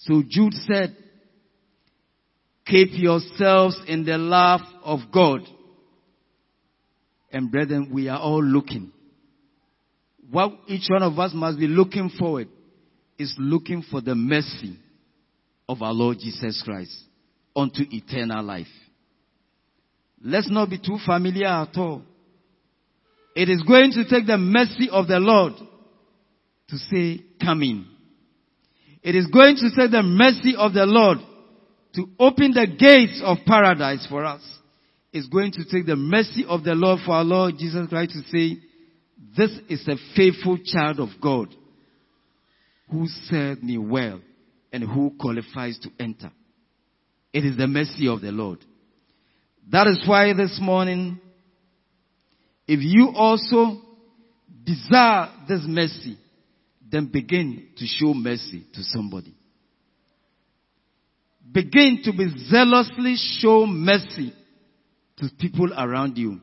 So 0.00 0.22
Jude 0.28 0.52
said, 0.52 0.94
keep 2.66 2.90
yourselves 2.92 3.80
in 3.88 4.04
the 4.04 4.18
love 4.18 4.60
of 4.84 5.00
God. 5.14 5.40
And 7.32 7.50
brethren, 7.50 7.88
we 7.90 8.10
are 8.10 8.20
all 8.20 8.44
looking. 8.44 8.92
What 10.30 10.52
each 10.66 10.88
one 10.90 11.02
of 11.02 11.18
us 11.18 11.30
must 11.32 11.58
be 11.58 11.68
looking 11.68 12.10
forward 12.18 12.48
is 13.18 13.34
looking 13.38 13.82
for 13.90 14.02
the 14.02 14.14
mercy 14.14 14.76
of 15.68 15.82
our 15.82 15.92
Lord 15.92 16.18
Jesus 16.18 16.62
Christ 16.64 16.96
unto 17.54 17.82
eternal 17.90 18.44
life. 18.44 18.66
Let's 20.24 20.50
not 20.50 20.70
be 20.70 20.78
too 20.78 20.98
familiar 21.04 21.46
at 21.46 21.76
all. 21.76 22.02
It 23.34 23.48
is 23.48 23.62
going 23.62 23.92
to 23.92 24.08
take 24.08 24.26
the 24.26 24.38
mercy 24.38 24.88
of 24.90 25.08
the 25.08 25.18
Lord 25.18 25.54
to 26.68 26.76
say, 26.76 27.24
come 27.40 27.62
in. 27.62 27.86
It 29.02 29.16
is 29.16 29.26
going 29.26 29.56
to 29.56 29.70
take 29.74 29.90
the 29.90 30.02
mercy 30.02 30.54
of 30.56 30.74
the 30.74 30.86
Lord 30.86 31.18
to 31.94 32.06
open 32.18 32.52
the 32.52 32.66
gates 32.66 33.20
of 33.24 33.38
paradise 33.46 34.06
for 34.08 34.24
us. 34.24 34.42
It's 35.12 35.26
going 35.28 35.52
to 35.52 35.64
take 35.64 35.86
the 35.86 35.96
mercy 35.96 36.44
of 36.48 36.64
the 36.64 36.74
Lord 36.74 37.00
for 37.04 37.12
our 37.12 37.24
Lord 37.24 37.54
Jesus 37.58 37.88
Christ 37.88 38.12
to 38.12 38.22
say, 38.30 38.58
this 39.36 39.50
is 39.68 39.86
a 39.88 39.96
faithful 40.16 40.58
child 40.64 41.00
of 41.00 41.08
God 41.20 41.54
who 42.90 43.06
served 43.28 43.62
me 43.62 43.78
well 43.78 44.20
and 44.72 44.82
who 44.82 45.14
qualifies 45.18 45.78
to 45.80 45.90
enter. 46.00 46.30
It 47.32 47.44
is 47.44 47.56
the 47.56 47.66
mercy 47.66 48.08
of 48.08 48.20
the 48.20 48.32
Lord. 48.32 48.58
That 49.70 49.86
is 49.86 50.02
why 50.06 50.32
this 50.32 50.58
morning, 50.60 51.20
if 52.66 52.80
you 52.82 53.12
also 53.14 53.80
desire 54.64 55.30
this 55.48 55.60
mercy, 55.66 56.18
then 56.90 57.06
begin 57.06 57.68
to 57.76 57.86
show 57.86 58.12
mercy 58.12 58.64
to 58.74 58.82
somebody. 58.82 59.34
Begin 61.50 62.00
to 62.04 62.12
be 62.12 62.28
zealously 62.50 63.16
show 63.38 63.66
mercy 63.66 64.32
to 65.18 65.28
people 65.38 65.72
around 65.76 66.16
you. 66.16 66.40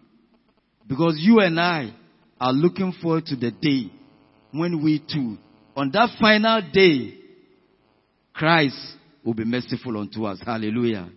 Because 0.88 1.15
you 1.18 1.39
and 1.39 1.60
I 1.60 1.94
are 2.39 2.54
looking 2.54 2.94
forward 3.02 3.26
to 3.28 3.36
the 3.36 3.52
day 3.52 3.92
when 4.52 4.84
we 4.84 5.00
too, 5.00 5.38
on 5.76 5.92
that 5.92 6.10
final 6.20 6.62
day, 6.74 7.18
Christ 8.39 8.95
will 9.21 9.34
be 9.34 9.43
merciful 9.43 9.97
unto 9.97 10.23
us. 10.23 10.39
Hallelujah. 10.45 11.10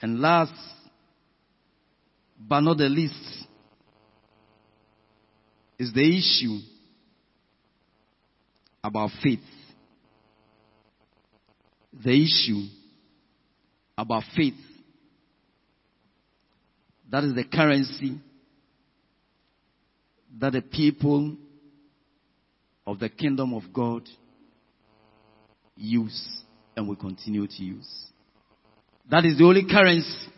And 0.00 0.20
last, 0.20 0.54
but 2.38 2.60
not 2.60 2.78
the 2.78 2.88
least, 2.88 3.14
is 5.80 5.92
the 5.92 6.16
issue 6.16 6.60
about 8.84 9.10
faith. 9.20 9.40
The 11.92 12.12
issue 12.12 12.68
about 13.98 14.22
faith. 14.36 14.54
That 17.10 17.24
is 17.24 17.34
the 17.34 17.44
currency 17.44 18.20
that 20.38 20.52
the 20.52 20.62
people 20.62 21.36
of 22.86 23.00
the 23.00 23.08
kingdom 23.08 23.52
of 23.54 23.64
God 23.72 24.08
use 25.80 26.42
and 26.76 26.86
will 26.86 26.96
continue 26.96 27.46
to 27.46 27.62
use. 27.62 27.88
That 29.10 29.24
is 29.24 29.38
the 29.38 29.44
only 29.44 29.64
currency 29.68 30.28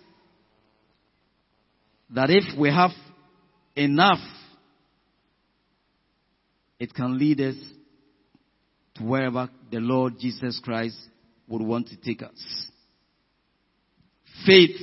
that 2.11 2.31
if 2.31 2.59
we 2.59 2.71
have 2.71 2.91
enough, 3.75 4.21
it 6.79 6.95
can 6.95 7.19
lead 7.19 7.41
us 7.41 7.57
to 8.95 9.03
wherever 9.03 9.49
the 9.71 9.79
Lord 9.79 10.19
Jesus 10.19 10.61
Christ 10.63 10.97
would 11.49 11.63
want 11.63 11.89
to 11.89 11.97
take 11.97 12.23
us. 12.23 12.67
Faith 14.47 14.77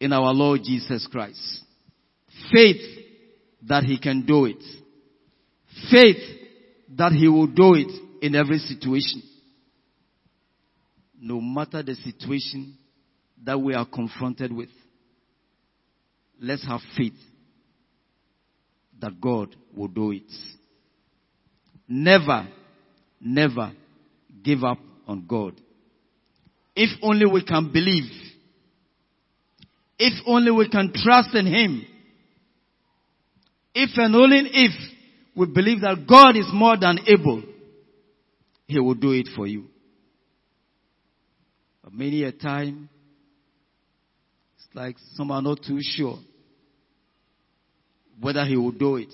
in 0.00 0.12
our 0.12 0.32
Lord 0.32 0.60
Jesus 0.64 1.06
Christ. 1.10 1.60
Faith 2.52 2.82
that 3.62 3.84
He 3.84 3.98
can 3.98 4.24
do 4.26 4.44
it. 4.44 4.62
Faith 5.90 6.22
that 6.96 7.12
He 7.12 7.28
will 7.28 7.46
do 7.46 7.74
it 7.74 8.05
in 8.20 8.34
every 8.34 8.58
situation. 8.58 9.22
No 11.20 11.40
matter 11.40 11.82
the 11.82 11.94
situation 11.94 12.76
that 13.44 13.60
we 13.60 13.74
are 13.74 13.86
confronted 13.86 14.52
with, 14.52 14.68
let's 16.40 16.66
have 16.66 16.80
faith 16.96 17.14
that 19.00 19.20
God 19.20 19.54
will 19.74 19.88
do 19.88 20.12
it. 20.12 20.30
Never, 21.88 22.48
never 23.20 23.72
give 24.42 24.64
up 24.64 24.78
on 25.06 25.26
God. 25.26 25.60
If 26.74 26.90
only 27.02 27.26
we 27.26 27.44
can 27.44 27.72
believe. 27.72 28.10
If 29.98 30.12
only 30.26 30.50
we 30.50 30.68
can 30.68 30.92
trust 30.94 31.34
in 31.34 31.46
Him. 31.46 31.86
If 33.74 33.90
and 33.96 34.14
only 34.14 34.48
if 34.52 34.72
we 35.36 35.46
believe 35.46 35.82
that 35.82 36.06
God 36.08 36.36
is 36.36 36.48
more 36.52 36.76
than 36.78 36.98
able, 37.06 37.42
He 38.66 38.80
will 38.80 38.94
do 38.94 39.12
it 39.12 39.28
for 39.34 39.46
you. 39.46 39.66
But 41.82 41.92
many 41.92 42.24
a 42.24 42.32
time, 42.32 42.88
it's 44.56 44.66
like 44.74 44.96
some 45.14 45.30
are 45.30 45.42
not 45.42 45.60
too 45.66 45.78
sure 45.80 46.18
whether 48.20 48.44
He 48.44 48.56
will 48.56 48.72
do 48.72 48.96
it. 48.96 49.12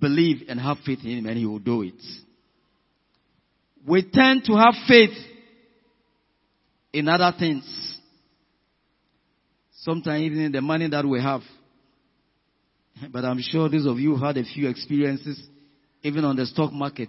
Believe 0.00 0.48
and 0.48 0.58
have 0.58 0.78
faith 0.84 1.00
in 1.04 1.18
Him 1.18 1.26
and 1.26 1.38
He 1.38 1.46
will 1.46 1.60
do 1.60 1.82
it. 1.82 2.02
We 3.86 4.08
tend 4.12 4.44
to 4.44 4.54
have 4.54 4.74
faith 4.88 5.16
in 6.92 7.08
other 7.08 7.32
things. 7.38 7.64
Sometimes 9.82 10.22
even 10.22 10.40
in 10.40 10.52
the 10.52 10.60
money 10.60 10.88
that 10.88 11.04
we 11.04 11.20
have. 11.20 11.42
But 13.10 13.24
I'm 13.24 13.40
sure 13.40 13.68
those 13.68 13.86
of 13.86 13.98
you 13.98 14.16
have 14.16 14.36
had 14.36 14.38
a 14.38 14.44
few 14.44 14.68
experiences, 14.68 15.42
even 16.02 16.24
on 16.24 16.36
the 16.36 16.46
stock 16.46 16.72
market. 16.72 17.08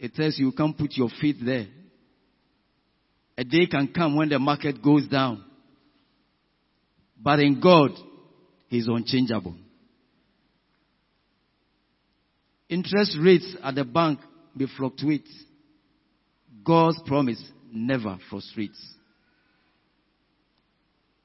It 0.00 0.14
tells 0.14 0.38
you 0.38 0.46
you 0.46 0.52
can't 0.52 0.76
put 0.76 0.96
your 0.96 1.10
feet 1.20 1.36
there. 1.44 1.66
A 3.36 3.44
day 3.44 3.66
can 3.70 3.92
come 3.94 4.16
when 4.16 4.30
the 4.30 4.38
market 4.38 4.82
goes 4.82 5.06
down. 5.06 5.44
But 7.22 7.38
in 7.40 7.60
God, 7.60 7.90
He's 8.68 8.88
unchangeable. 8.88 9.54
Interest 12.70 13.18
rates 13.20 13.54
at 13.62 13.74
the 13.74 13.84
bank 13.84 14.20
may 14.54 14.66
fluctuate. 14.74 15.28
God's 16.64 17.00
promise 17.06 17.42
never 17.70 18.16
frustrates. 18.30 18.82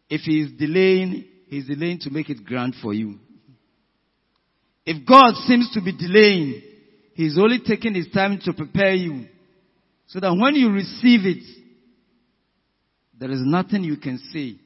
If 0.10 0.22
He 0.22 0.42
is 0.42 0.52
delaying, 0.60 1.26
He's 1.48 1.68
delaying 1.68 2.00
to 2.00 2.10
make 2.10 2.30
it 2.30 2.44
grand 2.44 2.76
for 2.82 2.94
you. 2.94 3.20
If 4.86 5.08
God 5.08 5.36
seems 5.48 5.72
to 5.74 5.82
be 5.82 5.94
delaying, 5.96 6.62
He's 7.15 7.38
only 7.39 7.60
taking 7.65 7.95
His 7.95 8.10
time 8.13 8.39
to 8.43 8.54
prepare 8.54 8.93
you. 8.93 9.25
So 10.08 10.19
that 10.19 10.36
when 10.36 10.54
you 10.56 10.69
receive 10.69 11.25
it, 11.25 11.43
there 13.17 13.32
is 13.32 13.39
nothing 13.41 13.84
you 13.84 13.97
can 13.97 14.19
say 14.32 14.58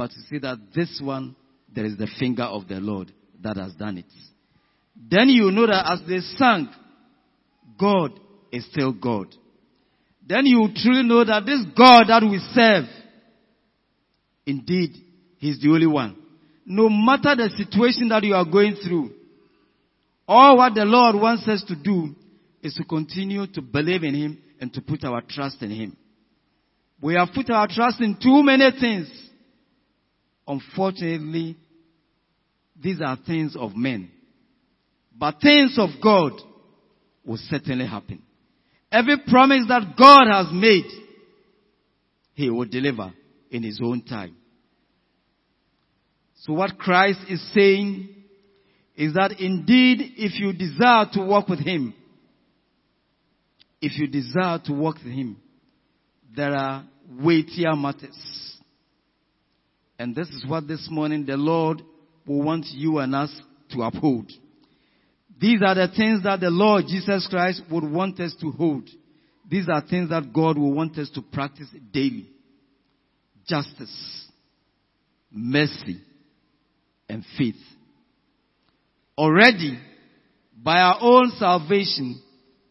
but 0.00 0.10
to 0.12 0.16
say 0.30 0.38
that 0.38 0.56
this 0.74 0.98
one, 1.04 1.36
there 1.72 1.84
is 1.84 1.98
the 1.98 2.08
finger 2.18 2.44
of 2.44 2.66
the 2.66 2.76
Lord 2.76 3.12
that 3.42 3.58
has 3.58 3.74
done 3.74 3.98
it. 3.98 4.06
Then 4.96 5.28
you 5.28 5.50
know 5.50 5.66
that 5.66 5.92
as 5.92 6.00
they 6.08 6.20
sang, 6.38 6.70
God 7.78 8.18
is 8.50 8.66
still 8.70 8.94
God. 8.94 9.26
Then 10.26 10.46
you 10.46 10.68
truly 10.74 11.02
know 11.02 11.22
that 11.22 11.44
this 11.44 11.60
God 11.76 12.04
that 12.08 12.22
we 12.22 12.38
serve, 12.54 12.84
indeed, 14.46 14.96
He's 15.36 15.60
the 15.60 15.68
only 15.68 15.86
one. 15.86 16.16
No 16.64 16.88
matter 16.88 17.36
the 17.36 17.50
situation 17.58 18.08
that 18.08 18.24
you 18.24 18.34
are 18.34 18.46
going 18.46 18.76
through, 18.76 19.10
all 20.30 20.58
what 20.58 20.74
the 20.74 20.84
Lord 20.84 21.16
wants 21.16 21.48
us 21.48 21.64
to 21.66 21.74
do 21.74 22.14
is 22.62 22.74
to 22.74 22.84
continue 22.84 23.48
to 23.48 23.60
believe 23.60 24.04
in 24.04 24.14
Him 24.14 24.38
and 24.60 24.72
to 24.72 24.80
put 24.80 25.02
our 25.02 25.22
trust 25.28 25.60
in 25.60 25.70
Him. 25.72 25.96
We 27.02 27.14
have 27.14 27.30
put 27.34 27.50
our 27.50 27.66
trust 27.66 28.00
in 28.00 28.14
too 28.14 28.44
many 28.44 28.70
things. 28.78 29.10
Unfortunately, 30.46 31.56
these 32.80 33.00
are 33.04 33.18
things 33.26 33.56
of 33.58 33.74
men. 33.74 34.08
But 35.18 35.40
things 35.42 35.76
of 35.76 35.90
God 36.00 36.32
will 37.24 37.38
certainly 37.48 37.86
happen. 37.86 38.22
Every 38.92 39.16
promise 39.26 39.64
that 39.66 39.96
God 39.98 40.28
has 40.30 40.46
made, 40.52 40.86
He 42.34 42.50
will 42.50 42.66
deliver 42.66 43.12
in 43.50 43.64
His 43.64 43.80
own 43.82 44.02
time. 44.02 44.36
So 46.42 46.52
what 46.52 46.78
Christ 46.78 47.18
is 47.28 47.52
saying 47.52 48.19
is 49.00 49.14
that 49.14 49.40
indeed 49.40 50.12
if 50.18 50.38
you 50.38 50.52
desire 50.52 51.06
to 51.14 51.22
walk 51.22 51.48
with 51.48 51.60
Him, 51.60 51.94
if 53.80 53.98
you 53.98 54.06
desire 54.06 54.58
to 54.66 54.74
walk 54.74 54.96
with 54.96 55.14
Him, 55.14 55.38
there 56.36 56.54
are 56.54 56.84
weightier 57.18 57.74
matters. 57.74 58.58
And 59.98 60.14
this 60.14 60.28
is 60.28 60.44
what 60.46 60.68
this 60.68 60.86
morning 60.90 61.24
the 61.24 61.38
Lord 61.38 61.80
will 62.26 62.42
want 62.42 62.66
you 62.72 62.98
and 62.98 63.14
us 63.14 63.34
to 63.70 63.80
uphold. 63.80 64.30
These 65.40 65.62
are 65.64 65.74
the 65.74 65.88
things 65.96 66.22
that 66.24 66.40
the 66.40 66.50
Lord 66.50 66.84
Jesus 66.86 67.26
Christ 67.30 67.62
would 67.70 67.84
want 67.84 68.20
us 68.20 68.34
to 68.42 68.50
hold. 68.50 68.86
These 69.50 69.66
are 69.72 69.80
things 69.80 70.10
that 70.10 70.30
God 70.30 70.58
will 70.58 70.74
want 70.74 70.98
us 70.98 71.08
to 71.14 71.22
practice 71.22 71.68
daily. 71.90 72.28
Justice, 73.48 74.28
mercy, 75.32 76.02
and 77.08 77.24
faith. 77.38 77.56
Already, 79.16 79.78
by 80.56 80.80
our 80.80 80.98
own 81.00 81.30
salvation, 81.38 82.20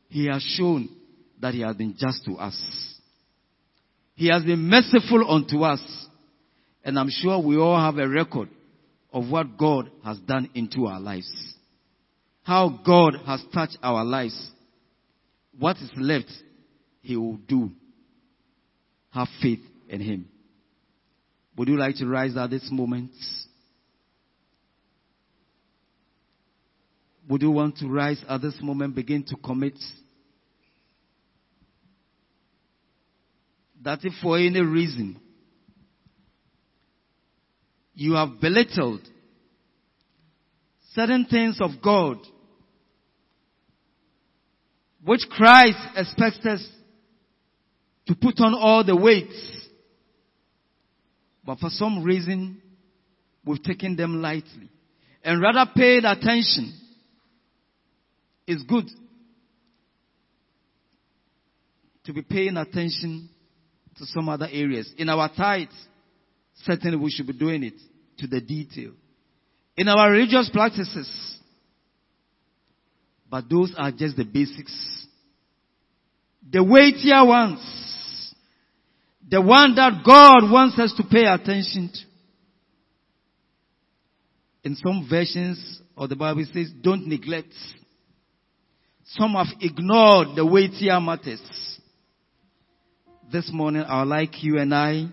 He 0.07 0.27
has 0.27 0.41
shown 0.41 0.89
that 1.39 1.53
He 1.53 1.61
has 1.61 1.75
been 1.75 1.95
just 1.97 2.25
to 2.25 2.33
us. 2.33 2.57
He 4.15 4.27
has 4.27 4.43
been 4.43 4.67
merciful 4.67 5.29
unto 5.29 5.63
us. 5.63 5.81
And 6.83 6.97
I'm 6.97 7.09
sure 7.09 7.39
we 7.39 7.57
all 7.57 7.79
have 7.79 7.97
a 7.97 8.07
record 8.07 8.49
of 9.11 9.29
what 9.29 9.57
God 9.57 9.89
has 10.03 10.17
done 10.19 10.49
into 10.53 10.85
our 10.85 10.99
lives 10.99 11.29
how 12.49 12.79
God 12.83 13.15
has 13.27 13.43
touched 13.53 13.77
our 13.83 14.03
lives. 14.03 14.49
What 15.59 15.77
is 15.77 15.91
left, 15.95 16.31
He 17.01 17.15
will 17.15 17.37
do. 17.47 17.69
Have 19.11 19.27
faith 19.39 19.59
in 19.87 20.01
Him. 20.01 20.27
Would 21.55 21.67
you 21.67 21.77
like 21.77 21.97
to 21.97 22.07
rise 22.07 22.35
at 22.35 22.49
this 22.49 22.67
moment? 22.71 23.11
Would 27.29 27.43
you 27.43 27.51
want 27.51 27.77
to 27.77 27.87
rise 27.87 28.19
at 28.27 28.41
this 28.41 28.55
moment, 28.59 28.95
begin 28.95 29.23
to 29.25 29.35
commit? 29.35 29.75
That 33.83 33.99
if 34.03 34.13
for 34.21 34.37
any 34.37 34.61
reason 34.61 35.21
you 37.93 38.13
have 38.13 38.41
belittled 38.41 39.01
certain 40.93 41.25
things 41.25 41.59
of 41.61 41.71
God 41.83 42.17
which 45.05 45.21
Christ 45.29 45.77
expects 45.95 46.45
us 46.45 46.67
to 48.07 48.15
put 48.15 48.39
on 48.39 48.53
all 48.53 48.83
the 48.83 48.95
weights. 48.95 49.67
But 51.45 51.59
for 51.59 51.69
some 51.69 52.03
reason, 52.03 52.61
we've 53.45 53.63
taken 53.63 53.95
them 53.95 54.21
lightly 54.21 54.69
and 55.23 55.41
rather 55.41 55.71
paid 55.75 56.05
attention. 56.05 56.73
It's 58.49 58.63
good 58.63 58.89
to 62.05 62.13
be 62.13 62.23
paying 62.23 62.57
attention 62.57 63.29
to 63.95 64.05
some 64.07 64.27
other 64.27 64.47
areas. 64.51 64.91
In 64.97 65.07
our 65.07 65.29
tithes, 65.31 65.75
certainly 66.63 66.97
we 66.97 67.11
should 67.11 67.27
be 67.27 67.33
doing 67.33 67.61
it 67.61 67.75
to 68.17 68.25
the 68.25 68.41
detail. 68.41 68.93
In 69.77 69.87
our 69.87 70.09
religious 70.09 70.49
practices, 70.51 71.37
but 73.29 73.47
those 73.47 73.71
are 73.77 73.91
just 73.91 74.17
the 74.17 74.23
basics. 74.23 75.05
The 76.51 76.63
weightier 76.63 77.23
ones. 77.23 78.33
The 79.29 79.41
one 79.43 79.75
that 79.75 80.01
God 80.03 80.51
wants 80.51 80.79
us 80.79 80.91
to 80.97 81.03
pay 81.03 81.25
attention 81.25 81.91
to. 81.93 81.99
In 84.63 84.75
some 84.75 85.07
versions 85.07 85.81
of 85.95 86.09
the 86.09 86.15
Bible 86.15 86.45
says, 86.51 86.71
don't 86.81 87.05
neglect. 87.05 87.53
Some 89.17 89.33
have 89.33 89.47
ignored 89.59 90.35
the 90.35 90.45
weightier 90.45 90.99
matters. 90.99 91.41
this 93.31 93.49
morning 93.51 93.83
I 93.83 94.01
would 94.01 94.09
like 94.09 94.43
you 94.43 94.59
and 94.59 94.73
I 94.73 95.07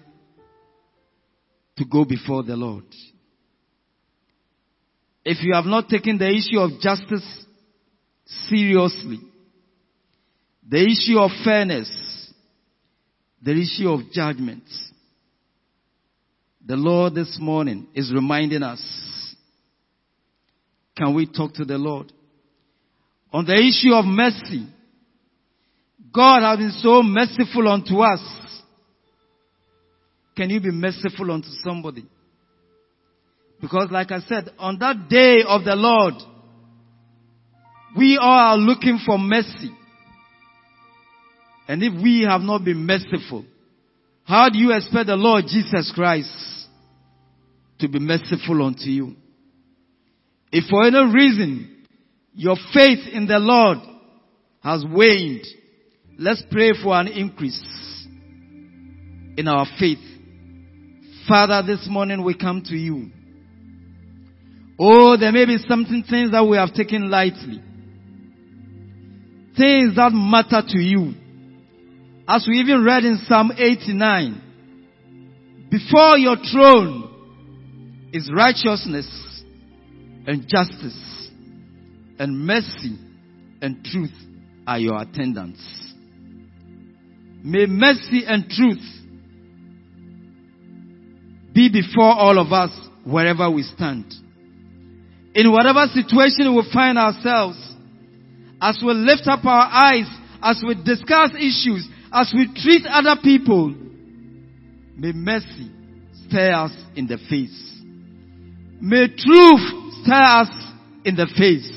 to 1.77 1.85
go 1.85 2.05
before 2.05 2.43
the 2.43 2.57
Lord. 2.57 2.85
If 5.25 5.43
you 5.43 5.55
have 5.55 5.65
not 5.65 5.89
taken 5.89 6.19
the 6.19 6.29
issue 6.29 6.59
of 6.59 6.81
justice 6.81 7.27
seriously, 8.49 9.21
the 10.69 10.83
issue 10.83 11.19
of 11.19 11.31
fairness, 11.43 11.91
the 13.43 13.53
issue 13.53 13.89
of 13.89 14.11
judgment, 14.13 14.65
the 16.65 16.77
Lord 16.77 17.15
this 17.15 17.39
morning 17.41 17.87
is 17.95 18.13
reminding 18.13 18.63
us. 18.63 18.83
Can 20.97 21.15
we 21.15 21.27
talk 21.27 21.55
to 21.55 21.65
the 21.65 21.79
Lord? 21.79 22.13
On 23.37 23.45
the 23.45 23.53
issue 23.53 23.93
of 23.93 24.07
mercy, 24.07 24.67
God 26.11 26.41
has 26.41 26.57
been 26.57 26.71
so 26.81 27.03
merciful 27.03 27.69
unto 27.69 28.01
us. 28.01 28.23
Can 30.35 30.49
you 30.49 30.59
be 30.59 30.71
merciful 30.71 31.31
unto 31.31 31.49
somebody? 31.63 32.07
Because 33.61 33.91
like 33.91 34.11
I 34.11 34.21
said, 34.21 34.49
on 34.59 34.79
that 34.79 35.11
day 35.11 35.43
of 35.47 35.65
the 35.65 35.75
Lord, 35.75 36.15
we 37.95 38.17
all 38.17 38.27
are 38.27 38.57
looking 38.57 39.01
for 39.05 39.19
mercy. 39.19 39.71
And 41.69 41.83
if 41.83 41.93
we 42.03 42.23
have 42.27 42.41
not 42.41 42.65
been 42.65 42.87
merciful, 42.87 43.45
how 44.25 44.49
do 44.49 44.59
you 44.59 44.73
expect 44.73 45.09
the 45.09 45.17
Lord 45.17 45.45
Jesus 45.47 45.93
Christ 45.95 46.31
to 47.81 47.87
be 47.87 47.99
merciful 47.99 48.65
unto 48.65 48.89
you? 48.89 49.15
If 50.51 50.71
for 50.71 50.87
any 50.87 51.13
reason 51.13 51.76
your 52.37 52.57
faith 52.75 53.01
in 53.13 53.27
the 53.27 53.39
Lord 53.39 53.79
has 54.63 54.85
waned, 54.87 55.47
let's 56.19 56.43
pray 56.51 56.73
for 56.81 56.95
an 56.95 57.09
increase 57.09 57.65
in 59.39 59.49
our 59.49 59.67
faith. 59.81 60.05
Father, 61.27 61.67
this 61.67 61.89
morning 61.89 62.23
we 62.23 62.37
come 62.37 62.63
to 62.67 62.77
you. 62.77 63.11
Oh, 64.79 65.17
there 65.17 65.33
may 65.33 65.47
be 65.47 65.57
something, 65.67 66.05
things 66.09 66.33
that 66.33 66.45
we 66.45 66.59
have 66.59 66.75
taken 66.75 67.11
lightly. 67.11 67.63
Things 69.57 69.97
that 69.97 70.11
matter 70.13 70.61
to 70.69 70.79
you. 70.79 71.15
As 72.29 72.47
we 72.47 72.59
even 72.59 72.85
read 72.85 73.05
in 73.05 73.19
Psalm 73.27 73.51
89, 73.57 74.43
before 75.71 76.19
your 76.19 76.37
throne 76.53 78.11
is 78.13 78.31
righteousness 78.31 79.09
and 80.27 80.47
justice 80.47 81.26
and 82.19 82.47
mercy 82.47 82.97
and 83.61 83.85
truth 83.85 84.13
are 84.67 84.79
your 84.79 85.01
attendants. 85.01 85.61
May 87.43 87.67
mercy 87.67 88.25
and 88.27 88.49
truth 88.49 88.83
be 91.53 91.71
before 91.71 92.13
all 92.13 92.39
of 92.39 92.53
us 92.53 92.71
wherever 93.05 93.51
we 93.51 93.63
stand. 93.63 94.13
In 95.35 95.53
whatever 95.53 95.87
situation 95.93 96.55
we 96.57 96.63
find 96.73 96.99
ourselves, 96.99 97.57
as 98.61 98.83
we 98.85 98.93
lift 98.95 99.27
up 99.27 99.45
our 99.45 99.69
eyes, 99.71 100.07
as 100.43 100.63
we 100.67 100.75
discuss 100.75 101.31
issues, 101.35 101.87
as 102.13 102.33
we 102.35 102.47
treat 102.55 102.85
other 102.87 103.21
people, 103.23 103.69
may 104.97 105.13
mercy 105.13 105.71
stare 106.27 106.55
us 106.55 106.73
in 106.97 107.07
the 107.07 107.19
face. 107.29 107.81
May 108.81 109.09
truth 109.09 110.03
stare 110.03 110.41
us 110.41 110.49
in 111.05 111.17
the 111.17 111.27
face. 111.39 111.76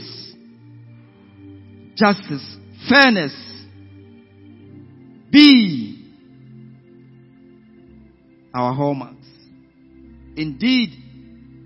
Justice, 2.00 2.56
fairness, 2.88 3.34
be 5.30 6.10
our 8.54 8.74
hallmarks. 8.74 9.28
Indeed, 10.38 10.92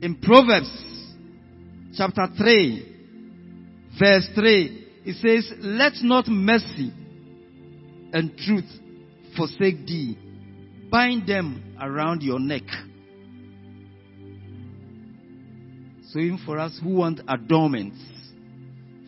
in 0.01 0.15
Proverbs 0.19 0.71
chapter 1.95 2.25
3, 2.35 2.95
verse 3.99 4.27
3, 4.33 4.87
it 5.05 5.15
says, 5.17 5.53
Let 5.59 5.93
not 6.01 6.27
mercy 6.27 6.91
and 8.11 8.35
truth 8.35 8.71
forsake 9.37 9.85
thee. 9.85 10.17
Bind 10.89 11.27
them 11.27 11.75
around 11.79 12.23
your 12.23 12.39
neck. 12.39 12.63
So 16.09 16.17
even 16.17 16.39
for 16.43 16.57
us 16.57 16.79
who 16.81 16.95
want 16.95 17.21
adornments, 17.27 17.97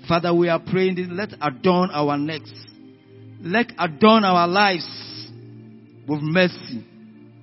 Father, 0.08 0.34
we 0.34 0.50
are 0.50 0.60
praying 0.60 0.96
that 0.96 1.10
let 1.10 1.30
adorn 1.42 1.90
our 1.92 2.18
necks. 2.18 2.52
Let 3.42 3.72
adorn 3.78 4.24
our 4.24 4.48
lives 4.48 4.88
with 6.08 6.22
mercy 6.22 6.86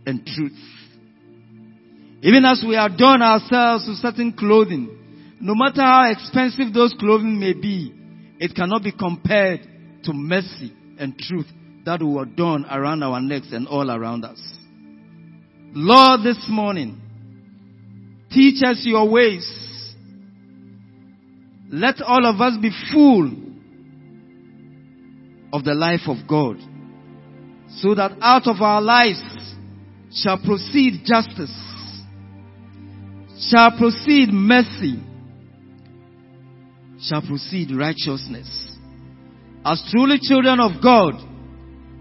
and 0.06 0.24
truth. 0.26 0.58
Even 2.22 2.44
as 2.44 2.64
we 2.66 2.76
adorn 2.76 3.20
ourselves 3.22 3.86
with 3.88 3.98
certain 3.98 4.32
clothing, 4.32 4.98
no 5.40 5.54
matter 5.56 5.82
how 5.82 6.10
expensive 6.10 6.72
those 6.72 6.94
clothing 6.98 7.38
may 7.38 7.52
be, 7.52 7.92
it 8.38 8.54
cannot 8.54 8.84
be 8.84 8.92
compared 8.92 9.60
to 10.04 10.12
mercy 10.12 10.72
and 10.98 11.18
truth 11.18 11.46
that 11.84 12.00
will 12.00 12.20
adorn 12.20 12.64
around 12.66 13.02
our 13.02 13.20
necks 13.20 13.48
and 13.50 13.66
all 13.66 13.90
around 13.90 14.24
us. 14.24 14.40
Lord, 15.74 16.20
this 16.22 16.46
morning, 16.48 17.00
teach 18.30 18.62
us 18.62 18.82
your 18.84 19.08
ways. 19.10 19.44
Let 21.72 22.02
all 22.02 22.26
of 22.26 22.38
us 22.40 22.58
be 22.60 22.70
full 22.92 23.32
of 25.54 25.64
the 25.64 25.72
life 25.72 26.06
of 26.06 26.28
God 26.28 26.58
so 27.76 27.94
that 27.94 28.12
out 28.20 28.46
of 28.46 28.60
our 28.60 28.82
lives 28.82 29.22
shall 30.12 30.38
proceed 30.38 31.00
justice, 31.06 31.54
shall 33.48 33.76
proceed 33.78 34.28
mercy, 34.30 35.02
shall 37.00 37.22
proceed 37.22 37.74
righteousness. 37.74 38.76
As 39.64 39.82
truly 39.90 40.18
children 40.20 40.60
of 40.60 40.82
God, 40.82 41.14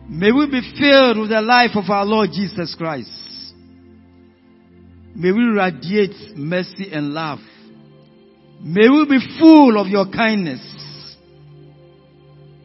may 0.10 0.34
we 0.34 0.48
be 0.48 0.62
filled 0.78 1.18
with 1.20 1.30
the 1.30 1.42
life 1.42 1.72
of 1.76 1.90
our 1.90 2.06
Lord 2.06 2.32
Jesus 2.34 2.76
Christ. 2.78 3.10
May 5.16 5.32
we 5.32 5.44
radiate 5.44 6.36
mercy 6.36 6.90
and 6.92 7.14
love. 7.14 7.40
May 8.64 8.88
we 8.90 9.06
be 9.10 9.40
full 9.40 9.80
of 9.80 9.88
your 9.88 10.06
kindness. 10.06 10.62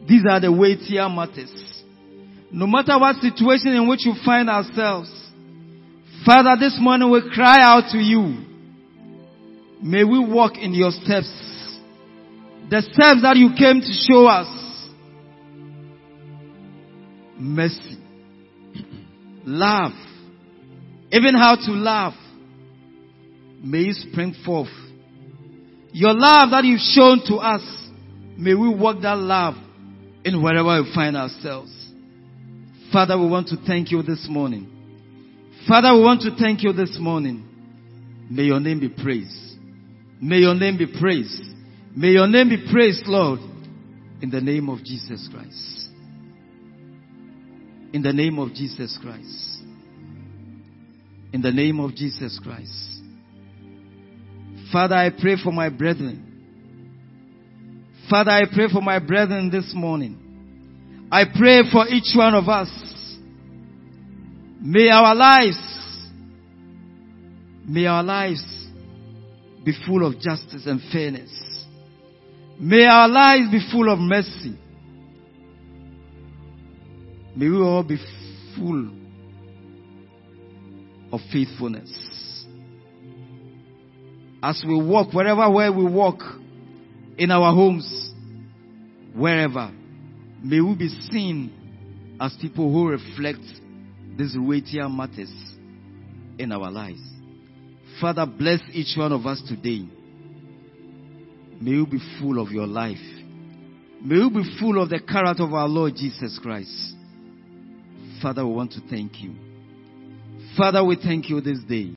These 0.07 0.23
are 0.29 0.39
the 0.39 0.51
weightier 0.51 1.09
matters. 1.09 1.51
No 2.51 2.67
matter 2.67 2.97
what 2.99 3.15
situation 3.17 3.73
in 3.73 3.89
which 3.89 4.05
you 4.05 4.13
find 4.23 4.49
ourselves, 4.49 5.09
Father, 6.25 6.55
this 6.59 6.77
morning 6.79 7.09
we 7.11 7.21
cry 7.33 7.57
out 7.61 7.89
to 7.91 7.97
you. 7.97 8.45
May 9.81 10.03
we 10.03 10.19
walk 10.19 10.57
in 10.57 10.73
your 10.73 10.91
steps. 10.91 11.29
The 12.69 12.81
steps 12.81 13.21
that 13.23 13.37
you 13.37 13.49
came 13.57 13.81
to 13.81 13.93
show 14.07 14.27
us. 14.27 14.47
Mercy. 17.37 17.97
Love. 19.45 19.93
Even 21.11 21.35
how 21.35 21.55
to 21.55 21.71
love. 21.71 22.13
May 23.63 23.83
it 23.83 23.95
spring 23.95 24.35
forth. 24.45 24.67
Your 25.97 26.13
love 26.13 26.51
that 26.51 26.63
you've 26.63 26.79
shown 26.79 27.25
to 27.25 27.37
us. 27.37 27.63
May 28.37 28.53
we 28.53 28.69
walk 28.69 29.01
that 29.01 29.17
love 29.17 29.55
in 30.23 30.43
wherever 30.43 30.79
we 30.79 30.93
find 30.93 31.17
ourselves. 31.17 31.73
Father, 32.93 33.17
we 33.17 33.25
want 33.27 33.47
to 33.47 33.57
thank 33.65 33.89
you 33.91 34.03
this 34.03 34.27
morning. 34.29 34.69
Father, 35.67 35.91
we 35.95 36.03
want 36.03 36.21
to 36.21 36.35
thank 36.37 36.61
you 36.61 36.71
this 36.71 36.97
morning. 36.99 37.43
May 38.29 38.43
your 38.43 38.59
name 38.59 38.79
be 38.79 38.89
praised. 38.89 39.57
May 40.21 40.37
your 40.37 40.53
name 40.53 40.77
be 40.77 40.85
praised. 40.85 41.41
May 41.95 42.09
your 42.09 42.27
name 42.27 42.49
be 42.49 42.71
praised, 42.71 43.07
Lord, 43.07 43.39
in 44.21 44.29
the 44.29 44.39
name 44.39 44.69
of 44.69 44.83
Jesus 44.83 45.27
Christ. 45.33 45.89
In 47.91 48.03
the 48.03 48.13
name 48.13 48.37
of 48.37 48.53
Jesus 48.53 48.99
Christ. 49.01 49.63
In 51.33 51.41
the 51.41 51.51
name 51.51 51.79
of 51.79 51.95
Jesus 51.95 52.39
Christ. 52.43 52.96
Father, 54.71 54.95
I 54.95 55.09
pray 55.09 55.35
for 55.41 55.51
my 55.51 55.69
brethren. 55.69 56.23
Father, 58.09 58.31
I 58.31 58.43
pray 58.53 58.67
for 58.71 58.81
my 58.81 58.99
brethren 58.99 59.49
this 59.49 59.71
morning. 59.73 61.07
I 61.11 61.23
pray 61.25 61.61
for 61.71 61.87
each 61.87 62.15
one 62.15 62.33
of 62.35 62.47
us. 62.49 62.69
May 64.61 64.89
our 64.89 65.15
lives, 65.15 65.57
may 67.65 67.85
our 67.85 68.03
lives 68.03 68.43
be 69.63 69.73
full 69.85 70.05
of 70.05 70.19
justice 70.19 70.65
and 70.65 70.81
fairness. 70.91 71.29
May 72.59 72.85
our 72.85 73.07
lives 73.07 73.51
be 73.51 73.59
full 73.71 73.91
of 73.91 73.99
mercy. 73.99 74.57
May 77.35 77.49
we 77.49 77.57
all 77.57 77.83
be 77.83 77.97
full 78.55 78.89
of 81.11 81.19
faithfulness. 81.31 82.06
As 84.41 84.63
we 84.67 84.75
walk, 84.81 85.13
wherever 85.13 85.49
where 85.49 85.71
we 85.71 85.85
walk, 85.85 86.19
in 87.17 87.31
our 87.31 87.53
homes, 87.53 88.11
wherever, 89.15 89.71
may 90.43 90.61
we 90.61 90.75
be 90.75 90.89
seen 91.11 92.17
as 92.19 92.35
people 92.39 92.71
who 92.71 92.89
reflect 92.89 93.41
these 94.17 94.35
weightier 94.37 94.87
matters 94.89 95.31
in 96.37 96.51
our 96.51 96.69
lives. 96.69 97.01
Father, 97.99 98.25
bless 98.25 98.59
each 98.71 98.95
one 98.97 99.11
of 99.11 99.25
us 99.25 99.41
today. 99.47 99.87
May 101.59 101.71
you 101.71 101.87
be 101.87 101.99
full 102.19 102.39
of 102.39 102.51
your 102.51 102.67
life. 102.67 102.97
May 104.03 104.15
you 104.15 104.29
be 104.29 104.43
full 104.59 104.81
of 104.81 104.89
the 104.89 104.99
character 104.99 105.43
of 105.43 105.53
our 105.53 105.67
Lord 105.67 105.95
Jesus 105.95 106.39
Christ. 106.41 106.93
Father, 108.21 108.45
we 108.45 108.53
want 108.53 108.71
to 108.73 108.81
thank 108.89 109.21
you. 109.21 109.33
Father, 110.55 110.83
we 110.83 110.95
thank 110.95 111.29
you 111.29 111.41
this 111.41 111.59
day. 111.67 111.85